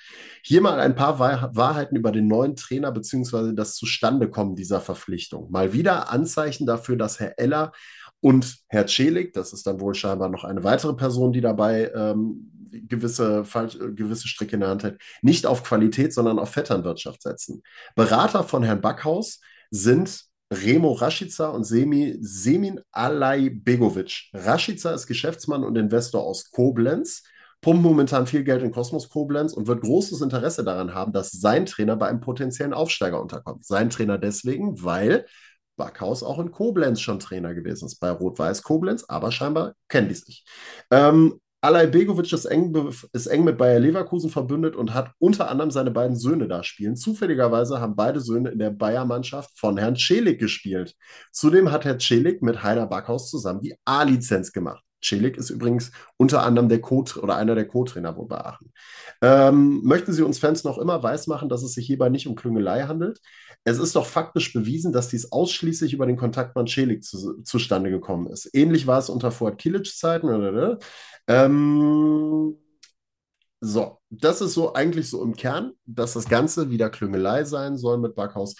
[0.43, 3.53] Hier mal ein paar Wahrheiten über den neuen Trainer bzw.
[3.53, 5.49] das Zustandekommen dieser Verpflichtung.
[5.51, 7.71] Mal wieder Anzeichen dafür, dass Herr Eller
[8.19, 12.51] und Herr Celik, das ist dann wohl scheinbar noch eine weitere Person, die dabei ähm,
[12.71, 17.63] gewisse, falsch, gewisse Stricke in der Hand hat, nicht auf Qualität, sondern auf Vetternwirtschaft setzen.
[17.95, 24.29] Berater von Herrn Backhaus sind Remo Rashica und Semi, Semin Alay-Begovic.
[24.33, 27.23] Rashica ist Geschäftsmann und Investor aus Koblenz,
[27.63, 31.65] pumpt momentan viel Geld in Kosmos Koblenz und wird großes Interesse daran haben, dass sein
[31.65, 33.65] Trainer bei einem potenziellen Aufsteiger unterkommt.
[33.65, 35.25] Sein Trainer deswegen, weil
[35.75, 40.15] Backhaus auch in Koblenz schon Trainer gewesen ist, bei Rot-Weiß Koblenz, aber scheinbar kennen die
[40.15, 40.45] sich.
[40.91, 42.75] Ähm, Alay Begovic ist eng,
[43.13, 46.97] ist eng mit Bayer Leverkusen verbündet und hat unter anderem seine beiden Söhne da spielen.
[46.97, 50.93] Zufälligerweise haben beide Söhne in der Bayer-Mannschaft von Herrn Celik gespielt.
[51.31, 54.83] Zudem hat Herr Celik mit Heiner Backhaus zusammen die A-Lizenz gemacht.
[55.03, 58.71] Celik ist übrigens unter anderem der Co oder einer der Co-Trainer wohl bei Aachen.
[59.21, 62.83] Ähm, möchten Sie uns Fans noch immer weismachen, dass es sich hierbei nicht um Klüngelei
[62.83, 63.19] handelt?
[63.63, 68.27] Es ist doch faktisch bewiesen, dass dies ausschließlich über den Kontaktmann Celik zu, zustande gekommen
[68.27, 68.49] ist.
[68.53, 70.77] Ähnlich war es unter Ford Kilic Zeiten.
[71.27, 72.57] Ähm,
[73.61, 77.97] so, das ist so eigentlich so im Kern, dass das Ganze wieder Klüngelei sein soll
[77.97, 78.55] mit Backhaus.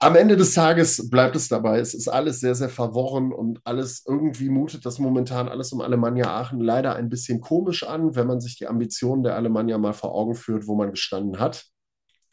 [0.00, 1.78] Am Ende des Tages bleibt es dabei.
[1.78, 6.26] Es ist alles sehr, sehr verworren und alles irgendwie mutet das momentan alles um Alemannia
[6.26, 10.14] Aachen leider ein bisschen komisch an, wenn man sich die Ambitionen der Alemannia mal vor
[10.14, 11.66] Augen führt, wo man gestanden hat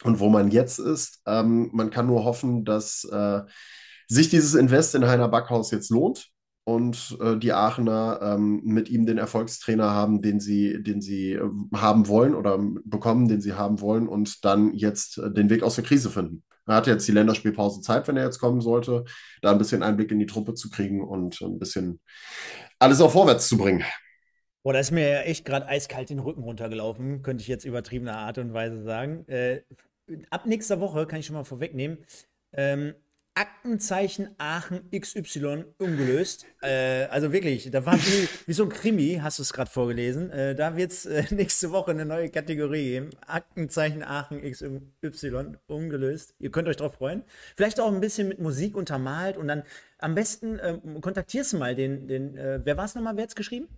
[0.02, 1.22] und wo man jetzt ist.
[1.26, 3.40] Ähm, man kann nur hoffen, dass äh,
[4.08, 6.28] sich dieses Invest in Heiner Backhaus jetzt lohnt
[6.64, 11.48] und äh, die Aachener ähm, mit ihm den Erfolgstrainer haben, den sie, den sie äh,
[11.74, 15.76] haben wollen oder bekommen, den sie haben wollen und dann jetzt äh, den Weg aus
[15.76, 16.42] der Krise finden.
[16.66, 19.04] Er hat jetzt die Länderspielpause Zeit, wenn er jetzt kommen sollte,
[19.40, 22.00] da ein bisschen Einblick in die Truppe zu kriegen und ein bisschen
[22.78, 23.84] alles auch vorwärts zu bringen.
[24.62, 28.16] Boah, da ist mir ja echt gerade eiskalt den Rücken runtergelaufen, könnte ich jetzt übertriebener
[28.18, 29.26] Art und Weise sagen.
[29.26, 29.62] Äh,
[30.30, 31.98] ab nächster Woche kann ich schon mal vorwegnehmen.
[32.52, 32.94] Ähm,
[33.34, 36.44] Aktenzeichen Aachen XY ungelöst.
[36.60, 40.30] Äh, also wirklich, da war wie, wie so ein Krimi, hast du es gerade vorgelesen.
[40.30, 43.10] Äh, da wird es äh, nächste Woche eine neue Kategorie geben.
[43.26, 46.34] Aktenzeichen Aachen XY ungelöst.
[46.38, 47.24] Ihr könnt euch drauf freuen.
[47.56, 49.62] Vielleicht auch ein bisschen mit Musik untermalt und dann
[49.98, 53.30] am besten ähm, kontaktierst du mal den, den äh, wer war es nochmal, wer hat
[53.30, 53.68] es geschrieben?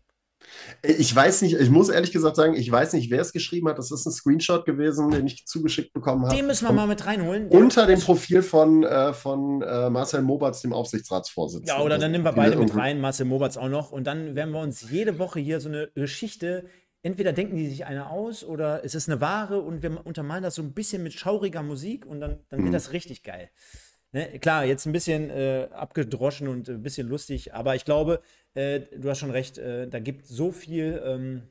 [0.82, 3.78] Ich weiß nicht, ich muss ehrlich gesagt sagen, ich weiß nicht, wer es geschrieben hat.
[3.78, 6.34] Das ist ein Screenshot gewesen, den ich zugeschickt bekommen habe.
[6.34, 7.48] Den müssen wir mal mit reinholen.
[7.48, 11.76] Unter dem Profil von, äh, von äh, Marcel Mobatz, dem Aufsichtsratsvorsitzenden.
[11.76, 13.92] Ja, oder dann nehmen wir beide mit rein, Marcel Mobatz auch noch.
[13.92, 16.64] Und dann werden wir uns jede Woche hier so eine Geschichte.
[17.02, 20.54] Entweder denken die sich eine aus oder es ist eine wahre und wir untermalen das
[20.54, 22.72] so ein bisschen mit schauriger Musik und dann, dann wird mhm.
[22.72, 23.50] das richtig geil.
[24.14, 24.38] Ne?
[24.38, 28.22] Klar, jetzt ein bisschen äh, abgedroschen und ein bisschen lustig, aber ich glaube,
[28.54, 31.42] äh, du hast schon recht, äh, da gibt so viel, ähm,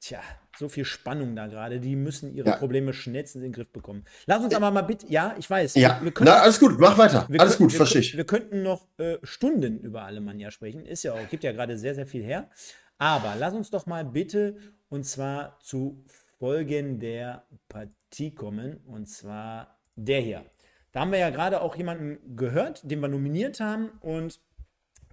[0.00, 0.20] tja,
[0.56, 1.80] so viel Spannung da gerade.
[1.80, 2.56] Die müssen ihre ja.
[2.56, 4.04] Probleme schnellstens in den Griff bekommen.
[4.26, 5.74] Lass uns aber mal bitte, ja, ich weiß.
[5.74, 7.28] Ja, wir können, Na, alles gut, mach weiter.
[7.38, 8.16] Alles können, gut, verstehe ich.
[8.16, 10.84] Wir könnten noch äh, Stunden über Alemannia sprechen.
[10.84, 12.50] Ist ja auch, gibt ja gerade sehr, sehr viel her.
[12.98, 14.56] Aber lass uns doch mal bitte
[14.88, 16.04] und zwar zu
[16.38, 18.78] Folgen der Partie kommen.
[18.86, 20.44] Und zwar der hier.
[20.92, 23.90] Da haben wir ja gerade auch jemanden gehört, den wir nominiert haben.
[24.00, 24.40] Und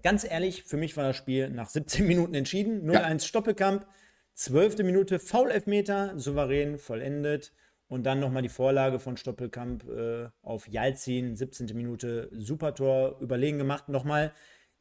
[0.06, 2.88] ganz ehrlich, für mich war das Spiel nach 17 Minuten entschieden.
[2.88, 3.20] 0-1 ja.
[3.20, 3.88] Stoppelkamp,
[4.36, 4.78] 12.
[4.84, 7.52] Minute Foul-Elfmeter, souverän vollendet.
[7.88, 11.76] Und dann nochmal die Vorlage von Stoppelkamp äh, auf Jalzin, 17.
[11.76, 13.90] Minute, Supertor, überlegen gemacht.
[13.90, 14.32] Nochmal,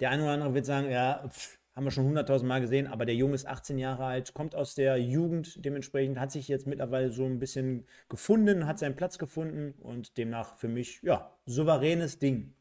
[0.00, 3.06] der eine oder andere wird sagen, ja, pff, haben wir schon 100.000 Mal gesehen, aber
[3.06, 7.10] der Junge ist 18 Jahre alt, kommt aus der Jugend, dementsprechend hat sich jetzt mittlerweile
[7.10, 12.54] so ein bisschen gefunden, hat seinen Platz gefunden und demnach für mich, ja, souveränes Ding.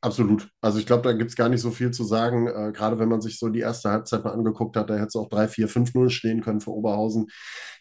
[0.00, 0.48] Absolut.
[0.60, 2.46] Also ich glaube, da gibt es gar nicht so viel zu sagen.
[2.46, 5.16] Äh, gerade wenn man sich so die erste Halbzeit mal angeguckt hat, da hätte es
[5.16, 7.26] auch 3, 4, 5-0 stehen können für Oberhausen.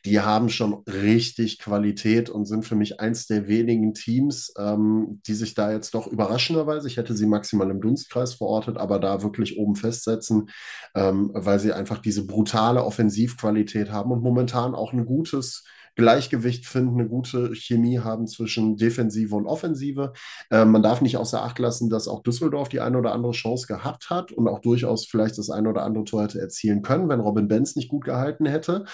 [0.04, 5.36] Die haben schon richtig Qualität und sind für mich eins der wenigen Teams, ähm, die
[5.36, 9.60] sich da jetzt doch überraschenderweise, ich hätte sie maximal im Dunstkreis verortet, aber da wirklich
[9.60, 10.50] oben festsetzen,
[10.96, 15.64] ähm, weil sie einfach diese brutale Offensivqualität haben und momentan auch ein gutes
[15.98, 20.14] Gleichgewicht finden, eine gute Chemie haben zwischen Defensive und Offensive.
[20.52, 23.68] Äh, man darf nicht außer Acht lassen, dass auch Düsseldorf die eine oder andere Chance
[23.68, 27.20] gehabt hat und auch durchaus vielleicht das eine oder andere Tor hätte erzielen können, wenn
[27.20, 28.86] Robin Benz nicht gut gehalten hätte.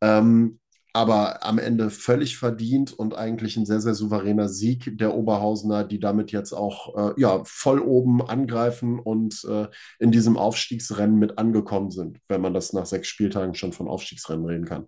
[0.00, 0.60] Ähm,
[0.94, 5.98] aber am Ende völlig verdient und eigentlich ein sehr, sehr souveräner Sieg der Oberhausener, die
[5.98, 11.90] damit jetzt auch äh, ja, voll oben angreifen und äh, in diesem Aufstiegsrennen mit angekommen
[11.90, 14.86] sind, wenn man das nach sechs Spieltagen schon von Aufstiegsrennen reden kann.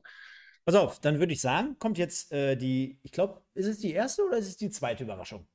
[0.66, 3.92] Pass auf, dann würde ich sagen, kommt jetzt äh, die, ich glaube, ist es die
[3.92, 5.46] erste oder ist es die zweite Überraschung?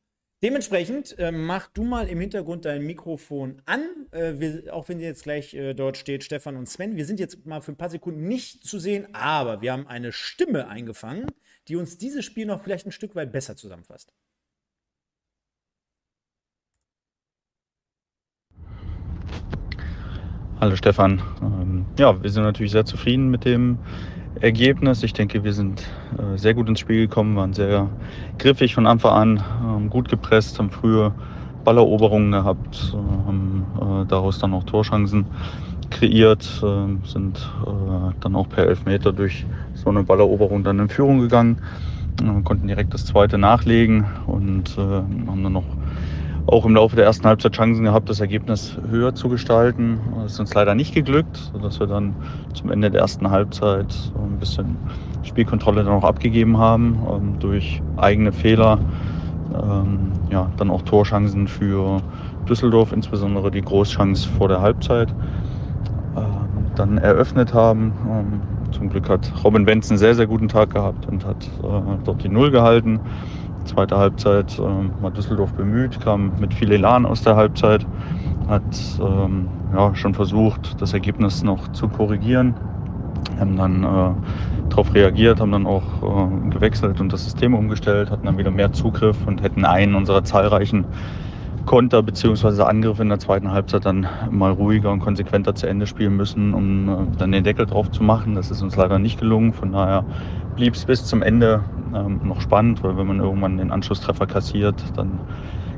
[0.44, 3.82] Dementsprechend äh, mach du mal im Hintergrund dein Mikrofon an,
[4.12, 6.96] äh, wir, auch wenn jetzt gleich äh, dort steht Stefan und Sven.
[6.96, 10.12] Wir sind jetzt mal für ein paar Sekunden nicht zu sehen, aber wir haben eine
[10.12, 11.26] Stimme eingefangen,
[11.68, 14.14] die uns dieses Spiel noch vielleicht ein Stück weit besser zusammenfasst.
[20.60, 21.22] Hallo Stefan.
[21.42, 23.80] Ähm, ja, wir sind natürlich sehr zufrieden mit dem
[24.36, 25.04] Ergebnis.
[25.04, 27.96] Ich denke, wir sind äh, sehr gut ins Spiel gekommen, waren sehr
[28.38, 31.16] griffig von Anfang an, gut gepresst, haben frühe
[31.64, 35.28] Balleroberungen gehabt, äh, haben äh, daraus dann auch Torchancen
[35.90, 41.58] kreiert, ähm, sind dann auch per Elfmeter durch so eine Balleroberung dann in Führung gegangen,
[42.44, 45.79] konnten direkt das zweite nachlegen und haben dann noch
[46.52, 50.00] auch im Laufe der ersten Halbzeit Chancen gehabt, das Ergebnis höher zu gestalten.
[50.24, 52.16] Das ist uns leider nicht geglückt, sodass wir dann
[52.54, 54.78] zum Ende der ersten Halbzeit ein bisschen
[55.24, 58.80] Spielkontrolle dann auch abgegeben haben ähm, durch eigene Fehler.
[59.54, 62.02] Ähm, ja, dann auch Torchancen für
[62.48, 65.14] Düsseldorf, insbesondere die Großchance vor der Halbzeit,
[66.16, 67.94] ähm, dann eröffnet haben.
[68.72, 72.24] Zum Glück hat Robin Wenz einen sehr, sehr guten Tag gehabt und hat äh, dort
[72.24, 73.00] die Null gehalten.
[73.70, 77.86] Zweite Halbzeit äh, war Düsseldorf bemüht, kam mit viel Elan aus der Halbzeit,
[78.48, 78.64] hat
[79.00, 82.58] ähm, ja, schon versucht, das Ergebnis noch zu korrigieren.
[83.40, 84.16] Haben dann äh,
[84.70, 88.72] darauf reagiert, haben dann auch äh, gewechselt und das System umgestellt, hatten dann wieder mehr
[88.72, 90.88] Zugriff und hätten einen unserer zahlreichen
[91.66, 92.64] Konter bzw.
[92.64, 96.90] Angriffe in der zweiten Halbzeit dann mal ruhiger und konsequenter zu Ende spielen müssen, um
[96.90, 98.36] äh, dann den Deckel drauf zu machen.
[98.36, 99.54] Das ist uns leider nicht gelungen.
[99.54, 100.06] Von daher
[100.56, 104.84] blieb es bis zum Ende ähm, noch spannend, weil wenn man irgendwann den Anschlusstreffer kassiert,
[104.96, 105.22] dann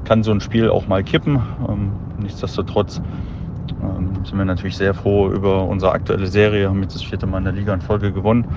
[0.03, 1.41] kann so ein Spiel auch mal kippen.
[1.67, 3.01] Ähm, nichtsdestotrotz
[3.81, 7.39] ähm, sind wir natürlich sehr froh über unsere aktuelle Serie, haben jetzt das vierte Mal
[7.39, 8.47] in der Liga in Folge gewonnen.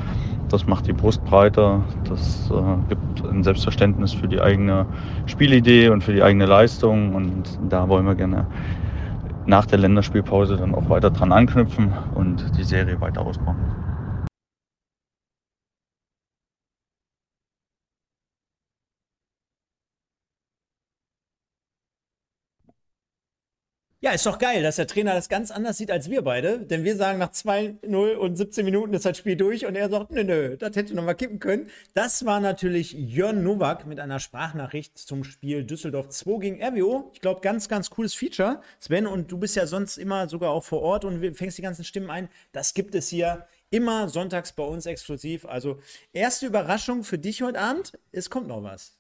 [0.49, 4.89] Das macht die Brust breiter, das äh, gibt ein Selbstverständnis für die eigene
[5.27, 8.49] Spielidee und für die eigene Leistung und da wollen wir gerne
[9.47, 13.84] nach der Länderspielpause dann auch weiter dran anknüpfen und die Serie weiter ausbauen.
[24.05, 26.59] Ja, ist doch geil, dass der Trainer das ganz anders sieht als wir beide.
[26.59, 30.11] Denn wir sagen nach 2-0 und 17 Minuten ist das Spiel durch und er sagt,
[30.11, 31.71] nö, nö, das hätte noch mal kippen können.
[31.95, 37.13] Das war natürlich Jörn Nowak mit einer Sprachnachricht zum Spiel Düsseldorf 2 gegen RWO.
[37.15, 38.61] Ich glaube, ganz, ganz cooles Feature.
[38.79, 41.85] Sven, und du bist ja sonst immer sogar auch vor Ort und fängst die ganzen
[41.87, 42.29] Stimmen ein.
[42.53, 45.47] Das gibt es hier immer sonntags bei uns exklusiv.
[45.47, 45.79] Also,
[46.13, 47.99] erste Überraschung für dich heute Abend.
[48.13, 48.94] Es kommt noch was.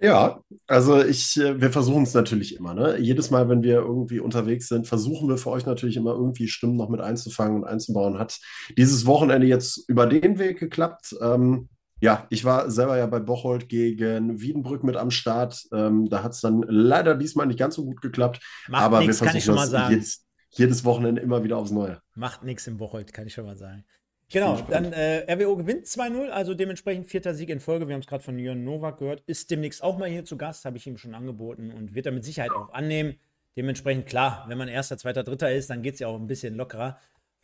[0.00, 2.72] Ja, also ich, äh, wir versuchen es natürlich immer.
[2.72, 2.98] Ne?
[2.98, 6.76] Jedes Mal, wenn wir irgendwie unterwegs sind, versuchen wir für euch natürlich immer irgendwie Stimmen
[6.76, 8.18] noch mit einzufangen und einzubauen.
[8.18, 8.38] Hat
[8.76, 11.16] dieses Wochenende jetzt über den Weg geklappt.
[11.20, 11.68] Ähm,
[12.00, 15.66] ja, ich war selber ja bei Bocholt gegen Wiedenbrück mit am Start.
[15.72, 18.40] Ähm, da hat es dann leider diesmal nicht ganz so gut geklappt.
[18.68, 19.94] Macht aber nix, wir versuchen kann ich schon mal sagen.
[19.94, 22.00] Jedes, jedes Wochenende immer wieder aufs Neue.
[22.14, 23.84] Macht nichts im Bocholt, kann ich schon mal sagen.
[24.30, 27.88] Genau, dann äh, RWO gewinnt 2-0, also dementsprechend vierter Sieg in Folge.
[27.88, 29.22] Wir haben es gerade von Jörn Nowak gehört.
[29.26, 32.12] Ist demnächst auch mal hier zu Gast, habe ich ihm schon angeboten und wird er
[32.12, 33.14] mit Sicherheit auch annehmen.
[33.56, 36.56] Dementsprechend klar, wenn man erster, zweiter, dritter ist, dann geht es ja auch ein bisschen
[36.56, 36.98] lockerer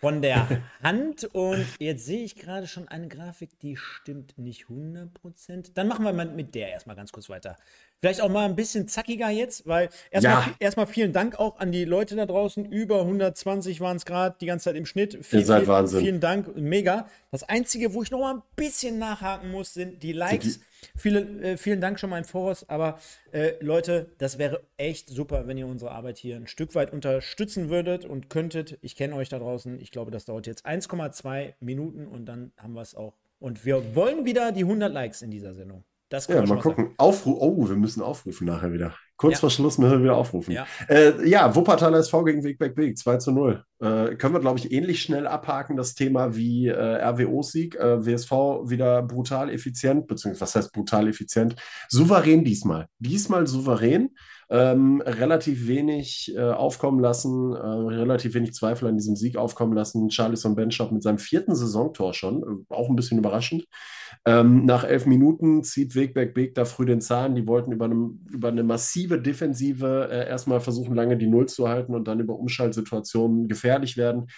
[0.04, 1.24] von der Hand.
[1.32, 5.70] Und jetzt sehe ich gerade schon eine Grafik, die stimmt nicht 100%.
[5.72, 7.56] Dann machen wir mal mit der erstmal ganz kurz weiter.
[8.00, 10.54] Vielleicht auch mal ein bisschen zackiger jetzt, weil erstmal, ja.
[10.58, 12.66] erstmal vielen Dank auch an die Leute da draußen.
[12.66, 15.24] Über 120 waren es gerade die ganze Zeit im Schnitt.
[15.24, 16.00] Viel, Ihr seid viel, Wahnsinn.
[16.00, 17.08] Vielen Dank, mega.
[17.30, 20.60] Das Einzige, wo ich noch mal ein bisschen nachhaken muss, sind die Likes.
[20.96, 22.98] Viele, äh, vielen Dank schon mal im Voraus, aber
[23.32, 27.68] äh, Leute, das wäre echt super, wenn ihr unsere Arbeit hier ein Stück weit unterstützen
[27.70, 28.78] würdet und könntet.
[28.82, 29.80] Ich kenne euch da draußen.
[29.80, 33.14] Ich glaube, das dauert jetzt 1,2 Minuten und dann haben wir es auch.
[33.38, 35.84] Und wir wollen wieder die 100 Likes in dieser Sendung.
[36.10, 36.94] Das ja, mal gucken.
[36.98, 38.94] Aufruf, oh, wir müssen aufrufen nachher wieder.
[39.16, 39.40] Kurz ja.
[39.40, 40.52] vor Schluss müssen wir wieder aufrufen.
[40.52, 43.64] Ja, äh, ja Wuppertaler SV gegen Wegback Weg, 2 zu 0.
[43.80, 47.76] Äh, können wir, glaube ich, ähnlich schnell abhaken, das Thema wie äh, RWO-Sieg.
[47.76, 48.30] Äh, WSV
[48.68, 51.56] wieder brutal effizient, beziehungsweise was heißt brutal effizient?
[51.88, 52.86] Souverän diesmal.
[52.98, 54.10] Diesmal souverän.
[54.54, 60.12] Ähm, relativ wenig äh, aufkommen lassen, äh, relativ wenig Zweifel an diesem Sieg aufkommen lassen.
[60.12, 63.66] Charlison Benchop mit seinem vierten Saisontor schon, äh, auch ein bisschen überraschend.
[64.24, 67.34] Ähm, nach elf Minuten zieht Wegberg Beek da früh den Zahn.
[67.34, 71.68] Die wollten über, einem, über eine massive Defensive äh, erstmal versuchen, lange die Null zu
[71.68, 74.28] halten und dann über Umschaltsituationen gefährlich werden.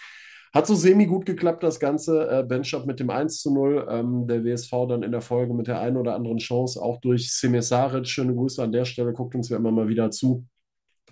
[0.57, 2.31] Hat so semi gut geklappt, das Ganze.
[2.31, 3.87] Äh, Benchop mit dem 1 zu 0.
[3.91, 7.31] Ähm, der WSV dann in der Folge mit der einen oder anderen Chance, auch durch
[7.31, 8.07] Semir Saric.
[8.07, 10.47] Schöne Grüße an der Stelle, guckt uns ja immer mal wieder zu.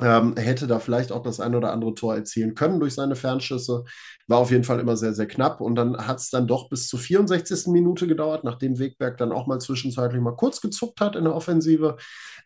[0.01, 3.85] Ähm, hätte da vielleicht auch das ein oder andere Tor erzielen können durch seine Fernschüsse.
[4.27, 5.61] War auf jeden Fall immer sehr, sehr knapp.
[5.61, 7.69] Und dann hat es dann doch bis zur 64.
[7.69, 11.97] Minute gedauert, nachdem Wegberg dann auch mal zwischenzeitlich mal kurz gezuckt hat in der Offensive,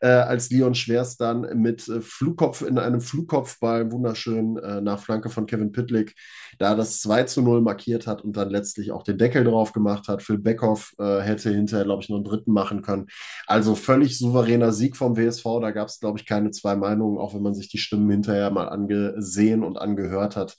[0.01, 5.31] äh, als Leon Schwers dann mit äh, Flugkopf in einem Flugkopfball wunderschön äh, nach Flanke
[5.31, 6.15] von Kevin Pitlick
[6.59, 10.09] da das 2 zu 0 markiert hat und dann letztlich auch den Deckel drauf gemacht
[10.09, 10.23] hat.
[10.23, 13.07] Phil Beckhoff äh, hätte hinterher, glaube ich, noch einen dritten machen können.
[13.47, 15.45] Also völlig souveräner Sieg vom WSV.
[15.61, 18.51] Da gab es, glaube ich, keine zwei Meinungen, auch wenn man sich die Stimmen hinterher
[18.51, 20.57] mal angesehen und angehört hat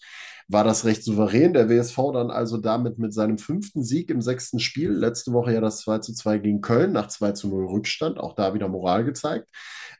[0.49, 1.53] war das recht souverän.
[1.53, 4.91] Der WSV dann also damit mit seinem fünften Sieg im sechsten Spiel.
[4.91, 8.19] Letzte Woche ja das 2 zu 2 gegen Köln nach 2 zu 0 Rückstand.
[8.19, 9.47] Auch da wieder Moral gezeigt.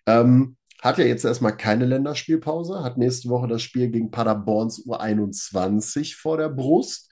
[0.08, 6.16] Ähm, hat ja jetzt erstmal keine Länderspielpause, hat nächste Woche das Spiel gegen Paderborns U21
[6.16, 7.12] vor der Brust.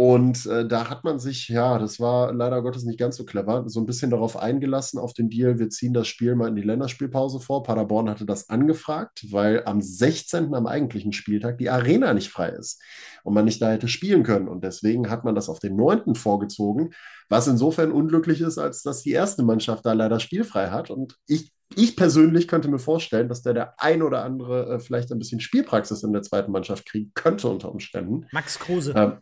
[0.00, 3.64] Und äh, da hat man sich, ja, das war leider Gottes nicht ganz so clever,
[3.66, 6.62] so ein bisschen darauf eingelassen, auf den Deal, wir ziehen das Spiel mal in die
[6.62, 7.64] Länderspielpause vor.
[7.64, 12.80] Paderborn hatte das angefragt, weil am 16., am eigentlichen Spieltag, die Arena nicht frei ist
[13.24, 14.48] und man nicht da hätte spielen können.
[14.48, 16.14] Und deswegen hat man das auf den 9.
[16.14, 16.94] vorgezogen,
[17.28, 20.88] was insofern unglücklich ist, als dass die erste Mannschaft da leider spielfrei hat.
[20.88, 25.12] Und ich ich persönlich könnte mir vorstellen, dass der der ein oder andere äh, vielleicht
[25.12, 28.26] ein bisschen Spielpraxis in der zweiten Mannschaft kriegen könnte unter Umständen.
[28.32, 28.92] Max Kruse.
[28.96, 29.18] Ähm,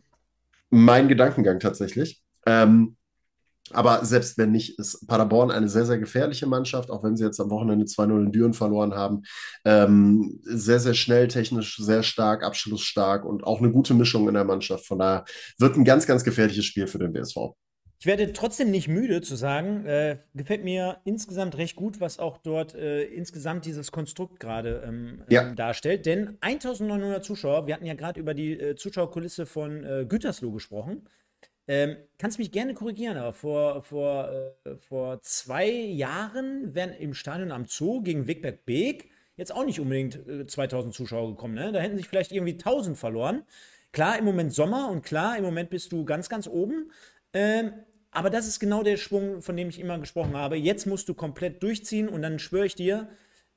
[0.69, 2.21] mein Gedankengang tatsächlich.
[2.45, 2.95] Ähm,
[3.71, 7.39] aber selbst wenn nicht, ist Paderborn eine sehr, sehr gefährliche Mannschaft, auch wenn sie jetzt
[7.39, 9.21] am Wochenende 2-0 in Düren verloren haben.
[9.63, 14.45] Ähm, sehr, sehr schnell, technisch sehr stark, abschlussstark und auch eine gute Mischung in der
[14.45, 14.87] Mannschaft.
[14.87, 15.25] Von daher
[15.59, 17.53] wird ein ganz, ganz gefährliches Spiel für den BSV.
[18.01, 22.37] Ich werde trotzdem nicht müde zu sagen, äh, gefällt mir insgesamt recht gut, was auch
[22.37, 25.41] dort äh, insgesamt dieses Konstrukt gerade ähm, ja.
[25.41, 26.05] ähm, darstellt.
[26.05, 31.09] Denn 1900 Zuschauer, wir hatten ja gerade über die äh, Zuschauerkulisse von äh, Gütersloh gesprochen.
[31.67, 34.31] Ähm, kannst mich gerne korrigieren, aber vor, vor,
[34.63, 39.81] äh, vor zwei Jahren wären im Stadion am Zoo gegen Wegberg Beek jetzt auch nicht
[39.81, 40.19] unbedingt
[40.49, 41.53] 2000 äh, Zuschauer gekommen.
[41.53, 41.73] Ne?
[41.73, 43.43] Da hätten sich vielleicht irgendwie 1000 verloren.
[43.91, 46.91] Klar, im Moment Sommer und klar, im Moment bist du ganz, ganz oben.
[47.33, 47.73] Ähm,
[48.11, 50.55] aber das ist genau der Schwung, von dem ich immer gesprochen habe.
[50.55, 53.09] Jetzt musst du komplett durchziehen und dann schwöre ich dir,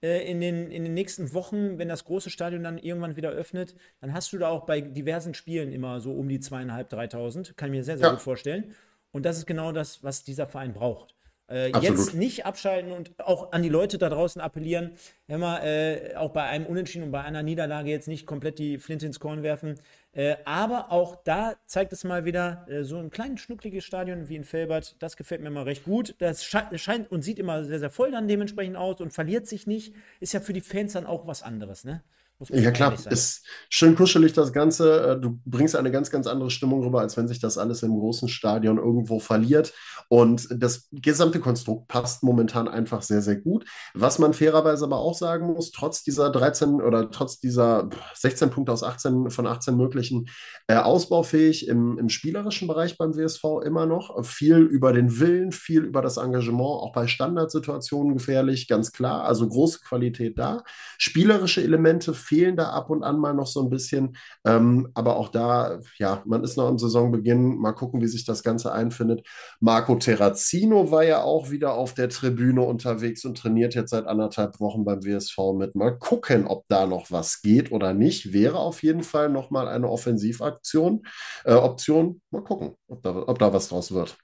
[0.02, 3.74] äh, in den, in den nächsten Wochen, wenn das große Stadion dann irgendwann wieder öffnet,
[4.00, 7.56] dann hast du da auch bei diversen Spielen immer so um die zweieinhalb, dreitausend.
[7.56, 8.12] Kann ich mir sehr, sehr ja.
[8.12, 8.74] gut vorstellen.
[9.12, 11.14] Und das ist genau das, was dieser Verein braucht.
[11.52, 14.92] Äh, jetzt nicht abschalten und auch an die Leute da draußen appellieren.
[15.28, 19.04] Immer äh, auch bei einem Unentschieden und bei einer Niederlage jetzt nicht komplett die Flinte
[19.04, 19.78] ins Korn werfen.
[20.12, 24.36] Äh, aber auch da zeigt es mal wieder äh, so ein kleines schnuckliges Stadion wie
[24.36, 24.96] in Felbert.
[25.00, 26.14] Das gefällt mir mal recht gut.
[26.18, 29.66] Das sche scheint und sieht immer sehr, sehr voll dann dementsprechend aus und verliert sich
[29.66, 29.94] nicht.
[30.20, 32.02] Ist ja für die Fans dann auch was anderes, ne?
[32.48, 35.12] Ja, klar, ist schön kuschelig das Ganze.
[35.12, 37.96] Äh, du bringst eine ganz, ganz andere Stimmung rüber, als wenn sich das alles im
[37.98, 39.72] großen Stadion irgendwo verliert.
[40.08, 43.64] Und das gesamte Konstrukt passt momentan einfach sehr, sehr gut.
[43.94, 48.72] Was man fairerweise aber auch sagen muss, trotz dieser 13 oder trotz dieser 16 Punkte
[48.72, 50.28] aus 18 von 18 möglichen,
[50.66, 54.24] äh, ausbaufähig im, im spielerischen Bereich beim WSV immer noch.
[54.24, 59.24] Viel über den Willen, viel über das Engagement, auch bei Standardsituationen gefährlich, ganz klar.
[59.24, 60.64] Also große Qualität da.
[60.98, 64.16] Spielerische Elemente, fehlen da ab und an mal noch so ein bisschen.
[64.44, 67.58] Ähm, aber auch da, ja, man ist noch am Saisonbeginn.
[67.58, 69.26] Mal gucken, wie sich das Ganze einfindet.
[69.60, 74.60] Marco Terrazino war ja auch wieder auf der Tribüne unterwegs und trainiert jetzt seit anderthalb
[74.60, 75.74] Wochen beim WSV mit.
[75.74, 78.32] Mal gucken, ob da noch was geht oder nicht.
[78.32, 81.02] Wäre auf jeden Fall nochmal eine Offensivaktion,
[81.44, 82.20] äh, Option.
[82.30, 84.16] Mal gucken, ob da, ob da was draus wird.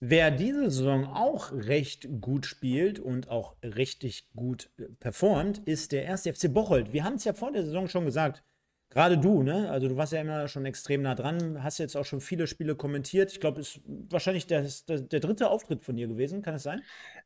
[0.00, 6.04] Wer diese Saison auch recht gut spielt und auch richtig gut äh, performt, ist der
[6.04, 6.92] erste FC Bocholt.
[6.92, 8.44] Wir haben es ja vor der Saison schon gesagt.
[8.90, 9.68] Gerade du, ne?
[9.70, 12.76] Also du warst ja immer schon extrem nah dran, hast jetzt auch schon viele Spiele
[12.76, 13.32] kommentiert.
[13.32, 16.62] Ich glaube, es ist wahrscheinlich der, der, der, dritte Auftritt von dir gewesen, kann es
[16.62, 16.82] sein?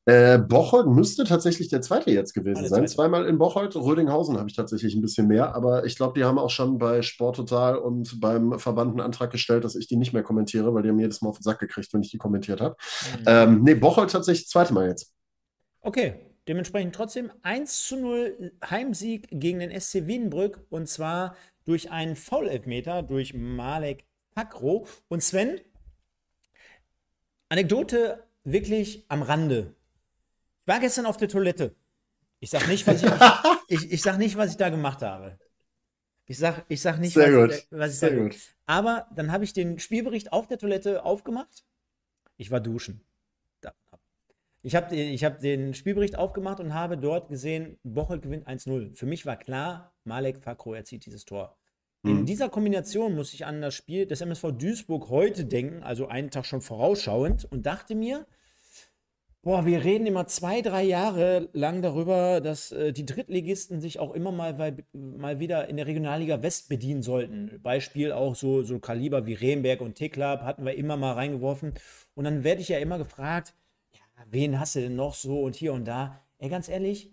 [0.07, 2.81] Äh, Bocholt müsste tatsächlich der zweite jetzt gewesen ah, sein.
[2.81, 2.95] Zweite.
[2.95, 6.39] Zweimal in Bocholt, Rödinghausen habe ich tatsächlich ein bisschen mehr, aber ich glaube, die haben
[6.39, 10.13] auch schon bei Sport Total und beim Verband einen Antrag gestellt, dass ich die nicht
[10.13, 12.61] mehr kommentiere, weil die haben jedes Mal auf den Sack gekriegt, wenn ich die kommentiert
[12.61, 12.75] habe.
[13.21, 13.25] Mhm.
[13.27, 15.15] Ähm, nee, Bocholt tatsächlich das zweite Mal jetzt.
[15.83, 16.15] Okay,
[16.49, 23.03] dementsprechend trotzdem 1 zu 0 Heimsieg gegen den SC Wiedenbrück und zwar durch einen Foul-Elfmeter
[23.03, 24.05] durch Malek
[24.35, 24.87] Pakro.
[25.09, 25.61] Und Sven,
[27.49, 29.75] Anekdote wirklich am Rande.
[30.63, 31.75] Ich war gestern auf der Toilette.
[32.39, 33.11] Ich sag nicht, was ich,
[33.69, 35.39] ich, ich sag nicht, was ich da gemacht habe.
[36.27, 37.67] Ich sag, ich sag nicht, Sehr was, gut.
[37.71, 38.23] was ich Sehr sage.
[38.23, 38.37] gut.
[38.67, 41.65] Aber dann habe ich den Spielbericht auf der Toilette aufgemacht.
[42.37, 43.05] Ich war duschen.
[44.63, 48.95] Ich habe ich hab den Spielbericht aufgemacht und habe dort gesehen, Bocholt gewinnt 1-0.
[48.95, 51.57] Für mich war klar, Malek Fakro erzielt dieses Tor.
[52.03, 52.11] Mhm.
[52.11, 56.31] In dieser Kombination muss ich an das Spiel des MSV Duisburg heute denken, also einen
[56.31, 58.27] Tag schon vorausschauend, und dachte mir,
[59.43, 64.13] boah, wir reden immer zwei, drei Jahre lang darüber, dass äh, die Drittligisten sich auch
[64.13, 67.61] immer mal, weil, mal wieder in der Regionalliga West bedienen sollten.
[67.63, 71.75] Beispiel auch so, so Kaliber wie Remberg und Teklab hatten wir immer mal reingeworfen.
[72.15, 73.55] Und dann werde ich ja immer gefragt,
[74.29, 76.21] wen hast du denn noch so und hier und da?
[76.39, 77.12] Ey, ganz ehrlich,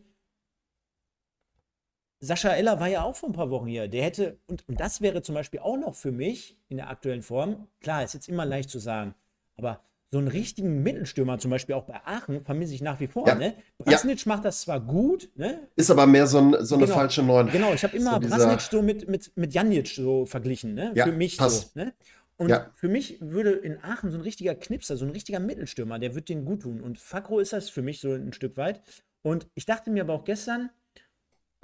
[2.19, 3.87] Sascha Eller war ja auch vor ein paar Wochen hier.
[3.87, 7.21] Der hätte, und, und das wäre zum Beispiel auch noch für mich in der aktuellen
[7.21, 9.13] Form, klar, ist jetzt immer leicht zu sagen,
[9.55, 13.27] aber so einen richtigen Mittelstürmer, zum Beispiel auch bei Aachen, vermisse ich nach wie vor.
[13.27, 13.35] Ja.
[13.35, 13.55] Ne?
[13.77, 14.29] Brasnic ja.
[14.29, 15.67] macht das zwar gut, ne?
[15.75, 16.97] ist aber mehr so, ein, so eine genau.
[16.97, 17.51] falsche Neun.
[17.51, 20.93] Genau, ich habe immer so Brasnic so mit, mit, mit Janic so verglichen, ne?
[20.95, 21.73] Ja, für mich passt.
[21.73, 21.79] so.
[21.81, 21.93] Ne?
[22.37, 22.69] Und ja.
[22.73, 26.29] für mich würde in Aachen so ein richtiger Knipser, so ein richtiger Mittelstürmer, der wird
[26.29, 26.81] den gut tun.
[26.81, 28.81] Und Fakro ist das für mich so ein Stück weit.
[29.23, 30.69] Und ich dachte mir aber auch gestern,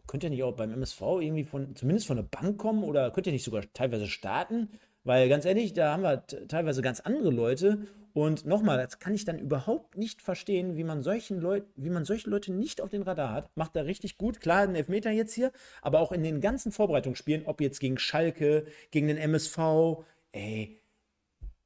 [0.08, 3.30] könnte er nicht auch beim MSV irgendwie von, zumindest von der Bank kommen oder könnte
[3.30, 4.70] er nicht sogar teilweise starten?
[5.04, 7.88] Weil ganz ehrlich, da haben wir teilweise ganz andere Leute.
[8.14, 12.06] Und nochmal, das kann ich dann überhaupt nicht verstehen, wie man solchen Leuten, wie man
[12.06, 13.50] solche Leute nicht auf den Radar hat.
[13.56, 14.40] Macht er richtig gut.
[14.40, 15.52] Klar, ein Elfmeter jetzt hier,
[15.82, 20.04] aber auch in den ganzen Vorbereitungsspielen, ob jetzt gegen Schalke, gegen den MSV,
[20.34, 20.82] ey,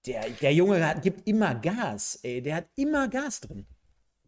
[0.06, 3.66] der, der Junge hat, gibt immer Gas, ey, der hat immer Gas drin.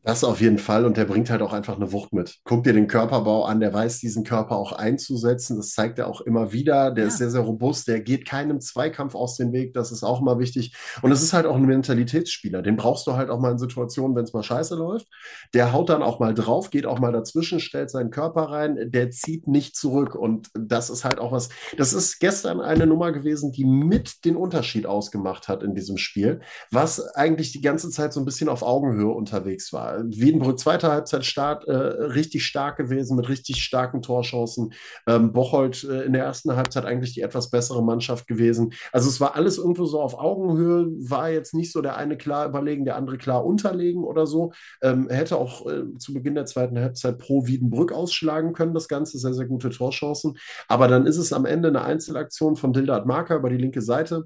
[0.03, 2.39] Das auf jeden Fall und der bringt halt auch einfach eine Wucht mit.
[2.45, 5.57] Guck dir den Körperbau an, der weiß, diesen Körper auch einzusetzen.
[5.57, 6.91] Das zeigt er auch immer wieder.
[6.91, 7.07] Der ja.
[7.09, 9.73] ist sehr, sehr robust, der geht keinem Zweikampf aus dem Weg.
[9.73, 10.73] Das ist auch mal wichtig.
[11.01, 12.61] Und es ist halt auch ein Mentalitätsspieler.
[12.61, 15.07] Den brauchst du halt auch mal in Situationen, wenn es mal scheiße läuft.
[15.53, 18.77] Der haut dann auch mal drauf, geht auch mal dazwischen, stellt seinen Körper rein.
[18.91, 20.15] Der zieht nicht zurück.
[20.15, 21.49] Und das ist halt auch was.
[21.77, 26.39] Das ist gestern eine Nummer gewesen, die mit den Unterschied ausgemacht hat in diesem Spiel,
[26.71, 29.88] was eigentlich die ganze Zeit so ein bisschen auf Augenhöhe unterwegs war.
[30.03, 34.73] Wiedenbrück zweiter Halbzeit Start, äh, richtig stark gewesen mit richtig starken Torchancen.
[35.07, 38.73] Ähm, Bocholt äh, in der ersten Halbzeit eigentlich die etwas bessere Mannschaft gewesen.
[38.91, 42.47] Also es war alles irgendwo so auf Augenhöhe, war jetzt nicht so der eine klar
[42.47, 44.51] überlegen, der andere klar unterlegen oder so.
[44.81, 49.17] Ähm, hätte auch äh, zu Beginn der zweiten Halbzeit pro Wiedenbrück ausschlagen können, das Ganze,
[49.17, 50.37] sehr, sehr gute Torchancen.
[50.67, 54.25] Aber dann ist es am Ende eine Einzelaktion von Dildart Marker über die linke Seite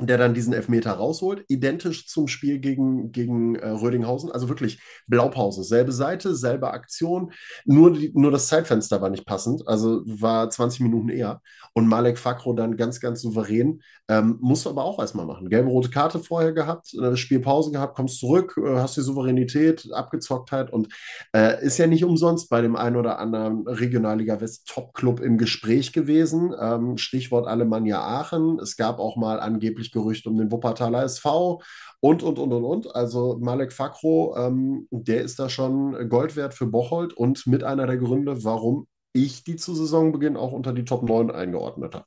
[0.00, 5.64] der dann diesen Elfmeter rausholt, identisch zum Spiel gegen, gegen äh, Rödinghausen, also wirklich Blaupause,
[5.64, 7.32] selbe Seite, selbe Aktion,
[7.64, 11.40] nur, die, nur das Zeitfenster war nicht passend, also war 20 Minuten eher.
[11.72, 15.68] Und Malek Fakro dann ganz, ganz souverän, ähm, musst du aber auch erstmal machen, gelbe,
[15.68, 20.72] rote Karte vorher gehabt, äh, Spielpause gehabt, kommst zurück, äh, hast die Souveränität, Abgezocktheit.
[20.72, 20.88] Und
[21.34, 25.92] äh, ist ja nicht umsonst bei dem einen oder anderen Regionalliga West Top-Club im Gespräch
[25.92, 31.04] gewesen, ähm, Stichwort Alemannia Aachen, es gab auch mal angeblich natürlich Gerücht um den Wuppertaler
[31.04, 31.62] SV
[32.00, 32.94] und, und, und, und, und.
[32.94, 37.86] Also Malek Fakro, ähm, der ist da schon Gold wert für Bocholt und mit einer
[37.86, 42.04] der Gründe, warum ich die zu Saisonbeginn auch unter die Top 9 eingeordnet habe.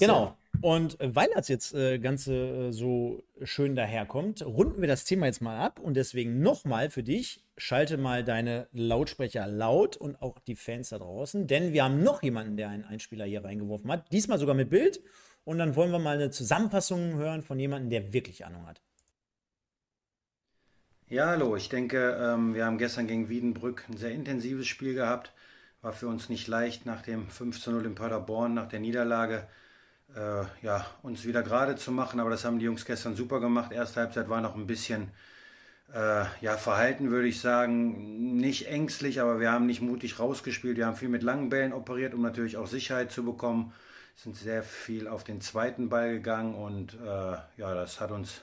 [0.00, 0.36] Genau.
[0.60, 5.26] Und äh, weil das jetzt äh, Ganze äh, so schön daherkommt, runden wir das Thema
[5.26, 10.40] jetzt mal ab und deswegen nochmal für dich, schalte mal deine Lautsprecher laut und auch
[10.40, 14.10] die Fans da draußen, denn wir haben noch jemanden, der einen Einspieler hier reingeworfen hat,
[14.10, 15.00] diesmal sogar mit Bild
[15.48, 18.82] und dann wollen wir mal eine Zusammenfassung hören von jemandem, der wirklich Ahnung hat.
[21.06, 21.56] Ja, hallo.
[21.56, 25.32] Ich denke, ähm, wir haben gestern gegen Wiedenbrück ein sehr intensives Spiel gehabt.
[25.80, 29.46] War für uns nicht leicht nach dem 5 zu 0 in Paderborn, nach der Niederlage,
[30.14, 32.20] äh, ja, uns wieder gerade zu machen.
[32.20, 33.72] Aber das haben die Jungs gestern super gemacht.
[33.72, 35.08] Erste Halbzeit war noch ein bisschen
[35.94, 38.36] äh, ja, verhalten, würde ich sagen.
[38.36, 40.76] Nicht ängstlich, aber wir haben nicht mutig rausgespielt.
[40.76, 43.72] Wir haben viel mit langen Bällen operiert, um natürlich auch Sicherheit zu bekommen
[44.18, 48.42] sind sehr viel auf den zweiten Ball gegangen und äh, ja, das hat uns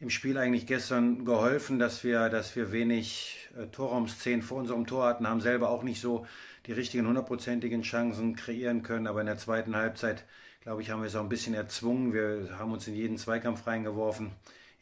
[0.00, 5.06] im Spiel eigentlich gestern geholfen, dass wir, dass wir wenig äh, Torraumszenen vor unserem Tor
[5.06, 6.26] hatten, haben selber auch nicht so
[6.66, 9.06] die richtigen hundertprozentigen Chancen kreieren können.
[9.06, 10.24] Aber in der zweiten Halbzeit,
[10.62, 12.12] glaube ich, haben wir es auch ein bisschen erzwungen.
[12.12, 14.32] Wir haben uns in jeden Zweikampf reingeworfen,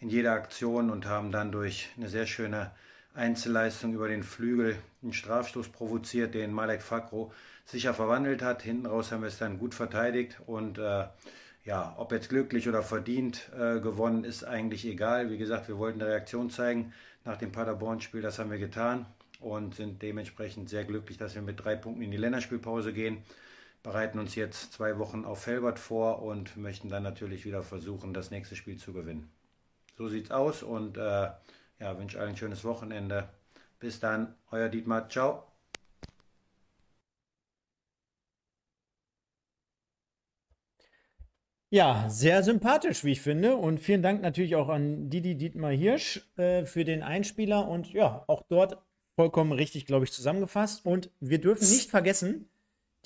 [0.00, 2.70] in jede Aktion und haben dann durch eine sehr schöne
[3.14, 7.32] Einzelleistung über den Flügel einen Strafstoß provoziert, den Malek Fakro
[7.64, 8.62] sicher verwandelt hat.
[8.62, 11.06] Hinten raus haben wir es dann gut verteidigt und äh,
[11.64, 15.30] ja, ob jetzt glücklich oder verdient äh, gewonnen, ist eigentlich egal.
[15.30, 16.92] Wie gesagt, wir wollten eine Reaktion zeigen
[17.24, 19.06] nach dem Paderborn-Spiel, das haben wir getan
[19.40, 23.22] und sind dementsprechend sehr glücklich, dass wir mit drei Punkten in die Länderspielpause gehen.
[23.82, 28.30] Bereiten uns jetzt zwei Wochen auf Felbert vor und möchten dann natürlich wieder versuchen, das
[28.30, 29.30] nächste Spiel zu gewinnen.
[29.98, 31.30] So sieht's aus und äh,
[31.80, 33.28] ja, wünsche allen ein schönes Wochenende.
[33.80, 35.08] Bis dann, euer Dietmar.
[35.08, 35.51] Ciao.
[41.72, 43.56] Ja, sehr sympathisch, wie ich finde.
[43.56, 47.66] Und vielen Dank natürlich auch an Didi Dietmar Hirsch äh, für den Einspieler.
[47.66, 48.76] Und ja, auch dort
[49.16, 50.84] vollkommen richtig, glaube ich, zusammengefasst.
[50.84, 52.50] Und wir dürfen nicht vergessen,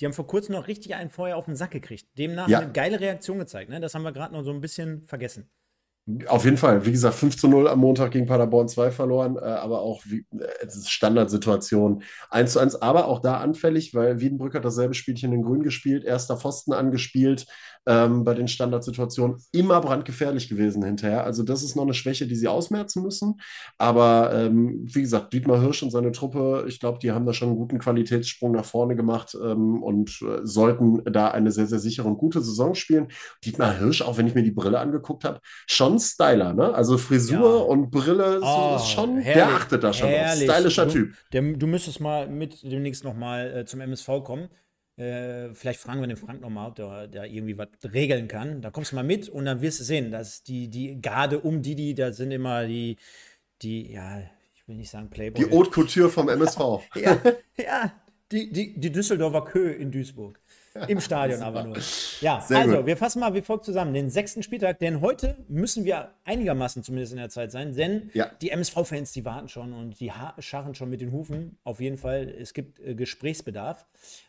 [0.01, 2.09] die haben vor kurzem noch richtig einen Feuer auf den Sack gekriegt.
[2.17, 2.59] Demnach ja.
[2.59, 3.69] eine geile Reaktion gezeigt.
[3.69, 3.79] Ne?
[3.79, 5.49] Das haben wir gerade noch so ein bisschen vergessen.
[6.27, 6.85] Auf jeden Fall.
[6.85, 10.25] Wie gesagt, 5 zu 0 am Montag gegen Paderborn 2 verloren, äh, aber auch wie,
[10.39, 15.41] äh, Standardsituation 1 zu 1, aber auch da anfällig, weil Wiedenbrück hat dasselbe Spielchen in
[15.41, 17.45] Grün gespielt, erster Pfosten angespielt,
[17.87, 21.25] ähm, bei den Standardsituationen immer brandgefährlich gewesen hinterher.
[21.25, 23.41] Also das ist noch eine Schwäche, die sie ausmerzen müssen.
[23.77, 27.49] Aber ähm, wie gesagt, Dietmar Hirsch und seine Truppe, ich glaube, die haben da schon
[27.49, 32.07] einen guten Qualitätssprung nach vorne gemacht ähm, und äh, sollten da eine sehr, sehr sichere
[32.07, 33.07] und gute Saison spielen.
[33.43, 36.73] Dietmar Hirsch, auch wenn ich mir die Brille angeguckt habe, schon schon Styler, ne?
[36.73, 37.63] Also Frisur ja.
[37.63, 40.49] und Brille, oh, ist schon, herrlich, der achtet da schon herrlich.
[40.49, 40.55] auf.
[40.55, 41.15] Stylischer du, Typ.
[41.31, 44.49] Der, du müsstest mal mit demnächst nochmal äh, zum MSV kommen.
[44.97, 48.61] Äh, vielleicht fragen wir den Frank nochmal, ob der, der irgendwie was regeln kann.
[48.61, 51.61] Da kommst du mal mit und dann wirst du sehen, dass die, die Garde um
[51.61, 52.97] Didi, da sind immer die,
[53.61, 54.19] die, ja,
[54.55, 55.45] ich will nicht sagen Playboy.
[55.45, 56.59] Die Haute Couture vom MSV.
[56.95, 57.17] ja,
[57.57, 57.91] ja
[58.31, 60.39] die, die, die Düsseldorfer Kö in Duisburg.
[60.87, 61.77] Im Stadion aber nur.
[62.21, 62.85] Ja, Sehr also, gut.
[62.85, 63.93] wir fassen mal wie folgt zusammen.
[63.93, 68.29] Den sechsten Spieltag, denn heute müssen wir einigermaßen zumindest in der Zeit sein, denn ja.
[68.41, 71.57] die MSV-Fans, die warten schon und die scharren schon mit den Hufen.
[71.63, 73.85] Auf jeden Fall, es gibt äh, Gesprächsbedarf.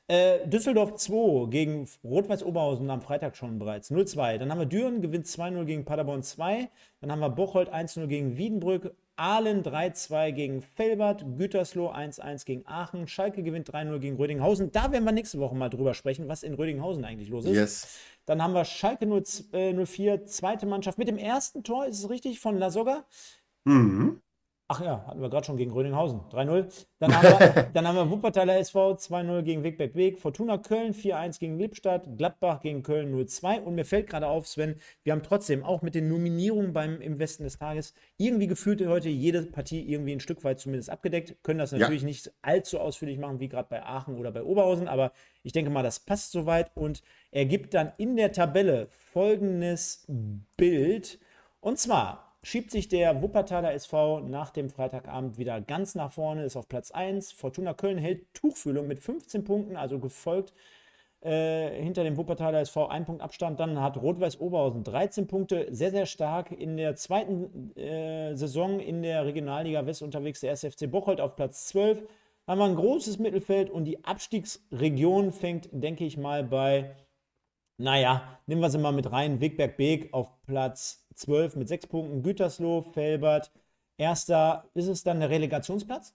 [0.06, 4.38] Äh, Düsseldorf 2 gegen Rot-Weiß Oberhausen am Freitag schon bereits 0-2.
[4.38, 6.68] Dann haben wir Düren, gewinnt 2-0 gegen Paderborn 2.
[7.00, 8.94] Dann haben wir Bocholt 1-0 gegen Wiedenbrück.
[9.18, 14.70] Aalen 3-2 gegen Felbert, Gütersloh 1-1 gegen Aachen, Schalke gewinnt 3-0 gegen Rödinghausen.
[14.70, 17.54] Da werden wir nächste Woche mal drüber sprechen, was in Rödinghausen eigentlich los ist.
[17.54, 17.98] Yes.
[18.26, 22.38] Dann haben wir Schalke 04, äh, zweite Mannschaft mit dem ersten Tor, ist es richtig,
[22.40, 23.04] von Lasogga.
[23.64, 24.20] Mhm.
[24.70, 26.20] Ach ja, hatten wir gerade schon gegen Rödinghausen.
[26.30, 26.84] 3-0.
[26.98, 30.18] Dann, haben wir, dann haben wir Wuppertaler SV 2-0 gegen Wegberg Weg.
[30.18, 32.18] Fortuna Köln 4-1 gegen Lippstadt.
[32.18, 33.62] Gladbach gegen Köln 0-2.
[33.62, 37.18] Und mir fällt gerade auf, Sven, wir haben trotzdem auch mit den Nominierungen beim im
[37.18, 41.42] Westen des Tages irgendwie gefühlt heute jede Partie irgendwie ein Stück weit zumindest abgedeckt.
[41.42, 42.08] Können das natürlich ja.
[42.08, 44.86] nicht allzu ausführlich machen wie gerade bei Aachen oder bei Oberhausen.
[44.86, 45.12] Aber
[45.44, 50.06] ich denke mal, das passt soweit und ergibt dann in der Tabelle folgendes
[50.58, 51.18] Bild.
[51.60, 56.56] Und zwar schiebt sich der Wuppertaler SV nach dem Freitagabend wieder ganz nach vorne, ist
[56.56, 57.32] auf Platz 1.
[57.32, 60.52] Fortuna Köln hält Tuchfühlung mit 15 Punkten, also gefolgt
[61.20, 63.58] äh, hinter dem Wuppertaler SV ein Punkt Abstand.
[63.58, 66.52] Dann hat Rot-Weiß Oberhausen 13 Punkte, sehr, sehr stark.
[66.52, 71.66] In der zweiten äh, Saison in der Regionalliga West unterwegs der SFC Bocholt auf Platz
[71.68, 72.04] 12.
[72.46, 76.94] Haben wir ein großes Mittelfeld und die Abstiegsregion fängt, denke ich mal, bei,
[77.78, 82.22] naja, nehmen wir sie mal mit rein, Wegberg-Beek auf Platz 12 mit 6 Punkten.
[82.22, 83.52] Gütersloh, Felbert,
[83.96, 84.68] erster.
[84.74, 86.14] Ist es dann der Relegationsplatz?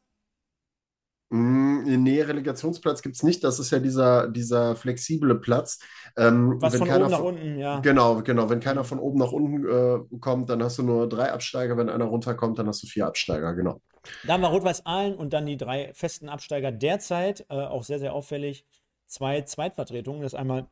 [1.29, 3.43] Mm, nee, Relegationsplatz gibt es nicht.
[3.43, 5.79] Das ist ja dieser, dieser flexible Platz.
[6.17, 7.79] Ähm, Was von oben nach unten, ja.
[7.79, 8.49] Genau, genau.
[8.49, 11.77] Wenn keiner von oben nach unten äh, kommt, dann hast du nur drei Absteiger.
[11.77, 13.81] Wenn einer runterkommt, dann hast du vier Absteiger, genau.
[14.27, 17.45] Da haben wir Rot-Weiß Aalen und dann die drei festen Absteiger derzeit.
[17.49, 18.65] Äh, auch sehr, sehr auffällig.
[19.07, 20.21] Zwei Zweitvertretungen.
[20.21, 20.67] Das ist einmal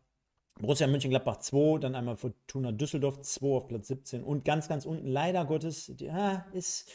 [0.60, 5.08] Borussia Mönchengladbach 2, dann einmal Fortuna Düsseldorf 2 auf Platz 17 und ganz, ganz unten,
[5.08, 6.92] leider Gottes, ja, ist,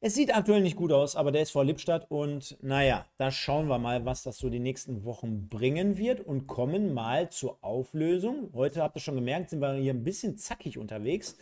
[0.00, 3.66] es sieht aktuell nicht gut aus, aber der ist vor Lippstadt und naja, da schauen
[3.66, 8.50] wir mal, was das so die nächsten Wochen bringen wird und kommen mal zur Auflösung.
[8.54, 11.36] Heute habt ihr schon gemerkt, sind wir hier ein bisschen zackig unterwegs,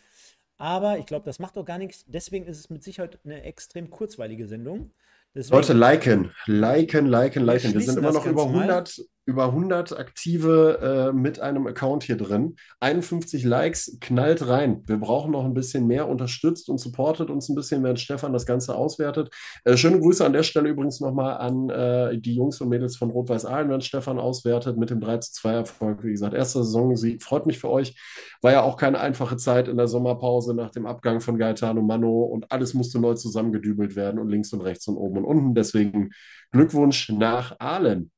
[0.57, 2.07] aber ich glaube, das macht doch gar nichts.
[2.07, 4.93] Deswegen ist es mit Sicherheit eine extrem kurzweilige Sendung.
[5.35, 7.75] Deswegen, Leute, liken, liken, liken, liken.
[7.75, 12.57] Wir sind immer noch über 100, über 100 aktive äh, mit einem Account hier drin.
[12.79, 14.85] 51 Likes, knallt rein.
[14.87, 16.09] Wir brauchen noch ein bisschen mehr.
[16.09, 19.35] Unterstützt und supportet uns ein bisschen, während Stefan das Ganze auswertet.
[19.65, 23.11] Äh, schöne Grüße an der Stelle übrigens nochmal an äh, die Jungs und Mädels von
[23.11, 26.05] Rot-Weiß Aalen, während Stefan auswertet mit dem 3 zu 2 Erfolg.
[26.05, 27.23] Wie gesagt, erste Saisonsieg.
[27.23, 27.97] Freut mich für euch.
[28.43, 32.23] War ja auch keine einfache Zeit in der Sommerpause nach dem Abgang von Gaetano Mano
[32.23, 35.55] und alles musste neu zusammengedübelt werden und links und rechts und oben und unten.
[35.55, 36.11] Deswegen
[36.53, 38.13] Glückwunsch nach Aalen.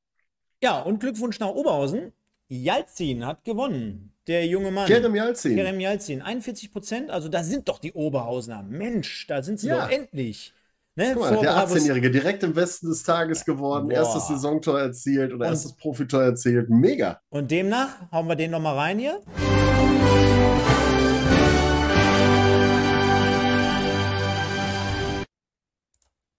[0.63, 2.13] Ja, und Glückwunsch nach Oberhausen.
[2.49, 4.13] Jalzin hat gewonnen.
[4.27, 4.87] Der junge Mann.
[4.87, 5.55] Kerem Jalzin.
[5.57, 6.21] Kerem Jalzin.
[6.23, 7.11] 41 Prozent.
[7.11, 8.63] Also, da sind doch die Oberhausener.
[8.63, 9.85] Mensch, da sind sie Ja.
[9.87, 10.53] doch endlich.
[10.97, 11.11] Ne?
[11.13, 13.95] Guck mal, Vor der Bravos- 18-Jährige direkt im Westen des Tages geworden, Boah.
[13.99, 16.69] erstes Saisontor erzielt oder Und- erstes Profitor erzielt.
[16.71, 17.21] Mega.
[17.31, 19.21] Und demnach hauen wir den nochmal rein hier.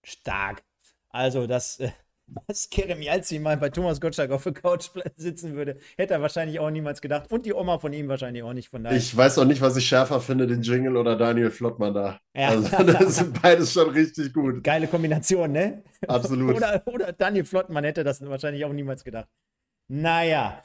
[0.02, 0.62] Stark.
[1.10, 1.90] Also, dass, äh,
[2.46, 6.58] dass Kerem Jalzin mal bei Thomas Gottschalk auf der Couch sitzen würde, hätte er wahrscheinlich
[6.60, 7.30] auch niemals gedacht.
[7.30, 8.68] Und die Oma von ihm wahrscheinlich auch nicht.
[8.68, 8.96] Von daher.
[8.96, 12.20] Ich weiß auch nicht, was ich schärfer finde, den Jingle oder Daniel Flottmann da.
[12.34, 12.48] Ja.
[12.50, 14.62] Also, das sind beides schon richtig gut.
[14.62, 15.82] Geile Kombination, ne?
[16.06, 16.56] Absolut.
[16.56, 19.28] Oder, oder Daniel Flottmann hätte das wahrscheinlich auch niemals gedacht.
[19.88, 20.62] Naja.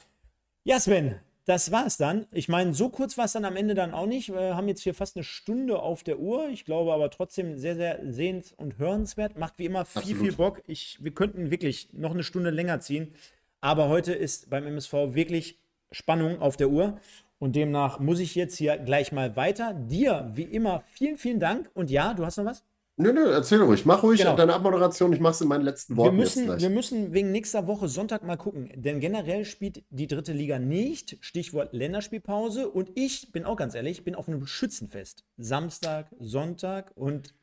[0.64, 2.26] Ja, Sven, das war's dann.
[2.32, 4.32] Ich meine, so kurz war es dann am Ende dann auch nicht.
[4.32, 6.48] Wir haben jetzt hier fast eine Stunde auf der Uhr.
[6.48, 9.38] Ich glaube aber trotzdem sehr, sehr sehens- und hörenswert.
[9.38, 10.22] Macht wie immer viel, Absolut.
[10.22, 10.62] viel Bock.
[10.66, 13.14] Ich, wir könnten wirklich noch eine Stunde länger ziehen.
[13.60, 15.60] Aber heute ist beim MSV wirklich
[15.92, 16.98] Spannung auf der Uhr.
[17.38, 19.72] Und demnach muss ich jetzt hier gleich mal weiter.
[19.72, 21.70] Dir, wie immer, vielen, vielen Dank.
[21.74, 22.64] Und ja, du hast noch was?
[22.98, 23.84] Nö, nö, erzähl ruhig.
[23.84, 24.36] Mach ruhig Genau.
[24.36, 25.12] deine Abmoderation.
[25.12, 26.62] Ich mach's in meinen letzten Wir Worten müssen, jetzt gleich.
[26.62, 31.18] wir müssen wegen nächster Woche Sonntag mal gucken, denn generell spielt die dritte Liga nicht.
[31.20, 32.68] Stichwort Länderspielpause.
[32.70, 35.24] Und ich bin auch ganz ehrlich, bin auf einem Schützenfest.
[35.36, 37.34] Samstag, Sonntag und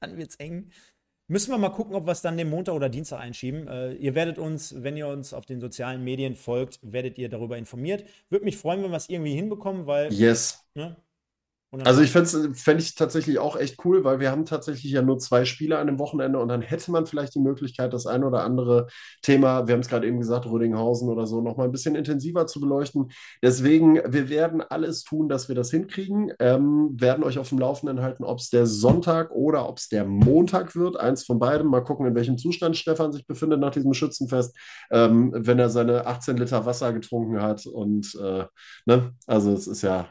[0.00, 0.70] dann wird's eng.
[1.28, 3.68] Müssen wir mal gucken, ob wir es dann den Montag oder Dienstag einschieben.
[3.68, 7.56] Äh, ihr werdet uns, wenn ihr uns auf den sozialen Medien folgt, werdet ihr darüber
[7.56, 8.02] informiert.
[8.30, 10.12] Würde mich freuen, wenn wir es irgendwie hinbekommen, weil.
[10.12, 10.64] Yes.
[10.74, 10.96] Ne?
[11.84, 15.18] Also ich fände fänd ich tatsächlich auch echt cool, weil wir haben tatsächlich ja nur
[15.18, 18.42] zwei Spiele an dem Wochenende und dann hätte man vielleicht die Möglichkeit, das ein oder
[18.42, 18.88] andere
[19.22, 22.48] Thema, wir haben es gerade eben gesagt, Rödinghausen oder so, noch mal ein bisschen intensiver
[22.48, 23.12] zu beleuchten.
[23.40, 28.02] Deswegen, wir werden alles tun, dass wir das hinkriegen, ähm, werden euch auf dem Laufenden
[28.02, 30.98] halten, ob es der Sonntag oder ob es der Montag wird.
[30.98, 31.68] Eins von beidem.
[31.68, 34.56] Mal gucken, in welchem Zustand Stefan sich befindet nach diesem Schützenfest,
[34.90, 38.44] ähm, wenn er seine 18 Liter Wasser getrunken hat und äh,
[38.86, 40.08] ne, also es ist ja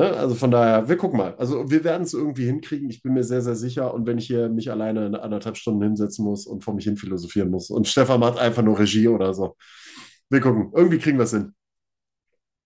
[0.00, 0.16] Ne?
[0.16, 1.34] Also von daher, wir gucken mal.
[1.36, 2.88] Also wir werden es irgendwie hinkriegen.
[2.88, 3.92] Ich bin mir sehr, sehr sicher.
[3.92, 6.96] Und wenn ich hier mich alleine in anderthalb Stunden hinsetzen muss und vor mich hin
[6.96, 9.56] philosophieren muss und Stefan macht einfach nur Regie oder so.
[10.30, 10.72] Wir gucken.
[10.74, 11.54] Irgendwie kriegen wir es hin.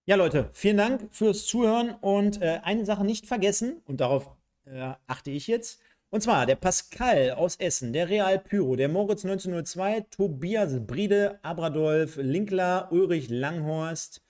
[0.06, 4.30] Ja, Leute, vielen Dank fürs Zuhören und äh, eine Sache nicht vergessen, und darauf
[4.66, 5.80] äh, achte ich jetzt.
[6.10, 12.16] Und zwar der Pascal aus Essen, der Real Pyro, der Moritz 1902, Tobias Briede, Abradolf
[12.18, 14.23] Linkler, Ulrich Langhorst,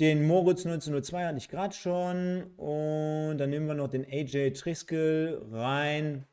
[0.00, 2.44] den Moritz 1902 hatte ich gerade schon.
[2.56, 6.24] Und dann nehmen wir noch den AJ Triskel rein.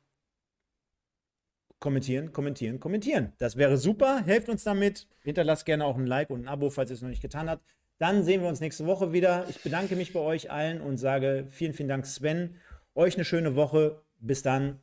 [1.79, 3.33] Kommentieren, kommentieren, kommentieren.
[3.37, 4.23] Das wäre super.
[4.25, 5.07] Helft uns damit.
[5.21, 7.63] Hinterlasst gerne auch ein Like und ein Abo, falls ihr es noch nicht getan habt.
[7.99, 9.45] Dann sehen wir uns nächste Woche wieder.
[9.49, 12.55] Ich bedanke mich bei euch allen und sage vielen, vielen Dank, Sven.
[12.95, 14.01] Euch eine schöne Woche.
[14.19, 14.79] Bis dann.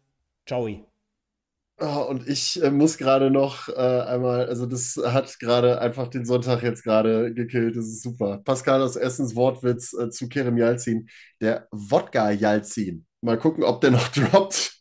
[0.46, 0.68] Ciao.
[1.80, 6.24] Oh, und ich äh, muss gerade noch äh, einmal, also das hat gerade einfach den
[6.24, 7.76] Sonntag jetzt gerade gekillt.
[7.76, 8.38] Das ist super.
[8.44, 11.08] Pascal aus Essens Wortwitz äh, zu Kerem Jalzin.
[11.40, 13.06] Der Wodka Jalzin.
[13.24, 14.72] Mal gucken, ob der noch droppt.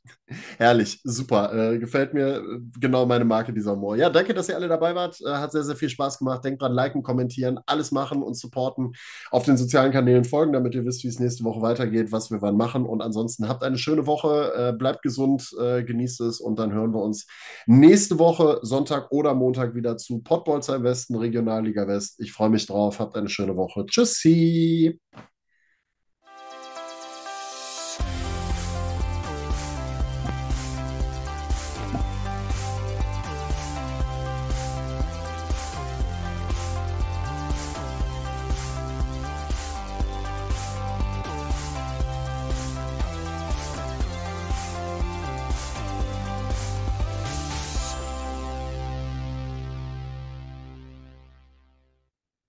[0.58, 1.54] Herrlich, super.
[1.54, 2.42] Äh, gefällt mir äh,
[2.78, 3.96] genau meine Marke, dieser Humor.
[3.96, 5.20] Ja, danke, dass ihr alle dabei wart.
[5.22, 6.44] Äh, hat sehr, sehr viel Spaß gemacht.
[6.44, 8.94] Denkt dran, liken, kommentieren, alles machen und supporten.
[9.32, 12.42] Auf den sozialen Kanälen folgen, damit ihr wisst, wie es nächste Woche weitergeht, was wir
[12.42, 12.86] wann machen.
[12.86, 16.94] Und ansonsten habt eine schöne Woche, äh, bleibt gesund, äh, genießt es und dann hören
[16.94, 17.28] wir uns
[17.66, 22.20] nächste Woche, Sonntag oder Montag wieder zu Pottbolzer Westen, Regionalliga West.
[22.20, 23.00] Ich freue mich drauf.
[23.00, 23.86] Habt eine schöne Woche.
[23.86, 25.00] Tschüssi.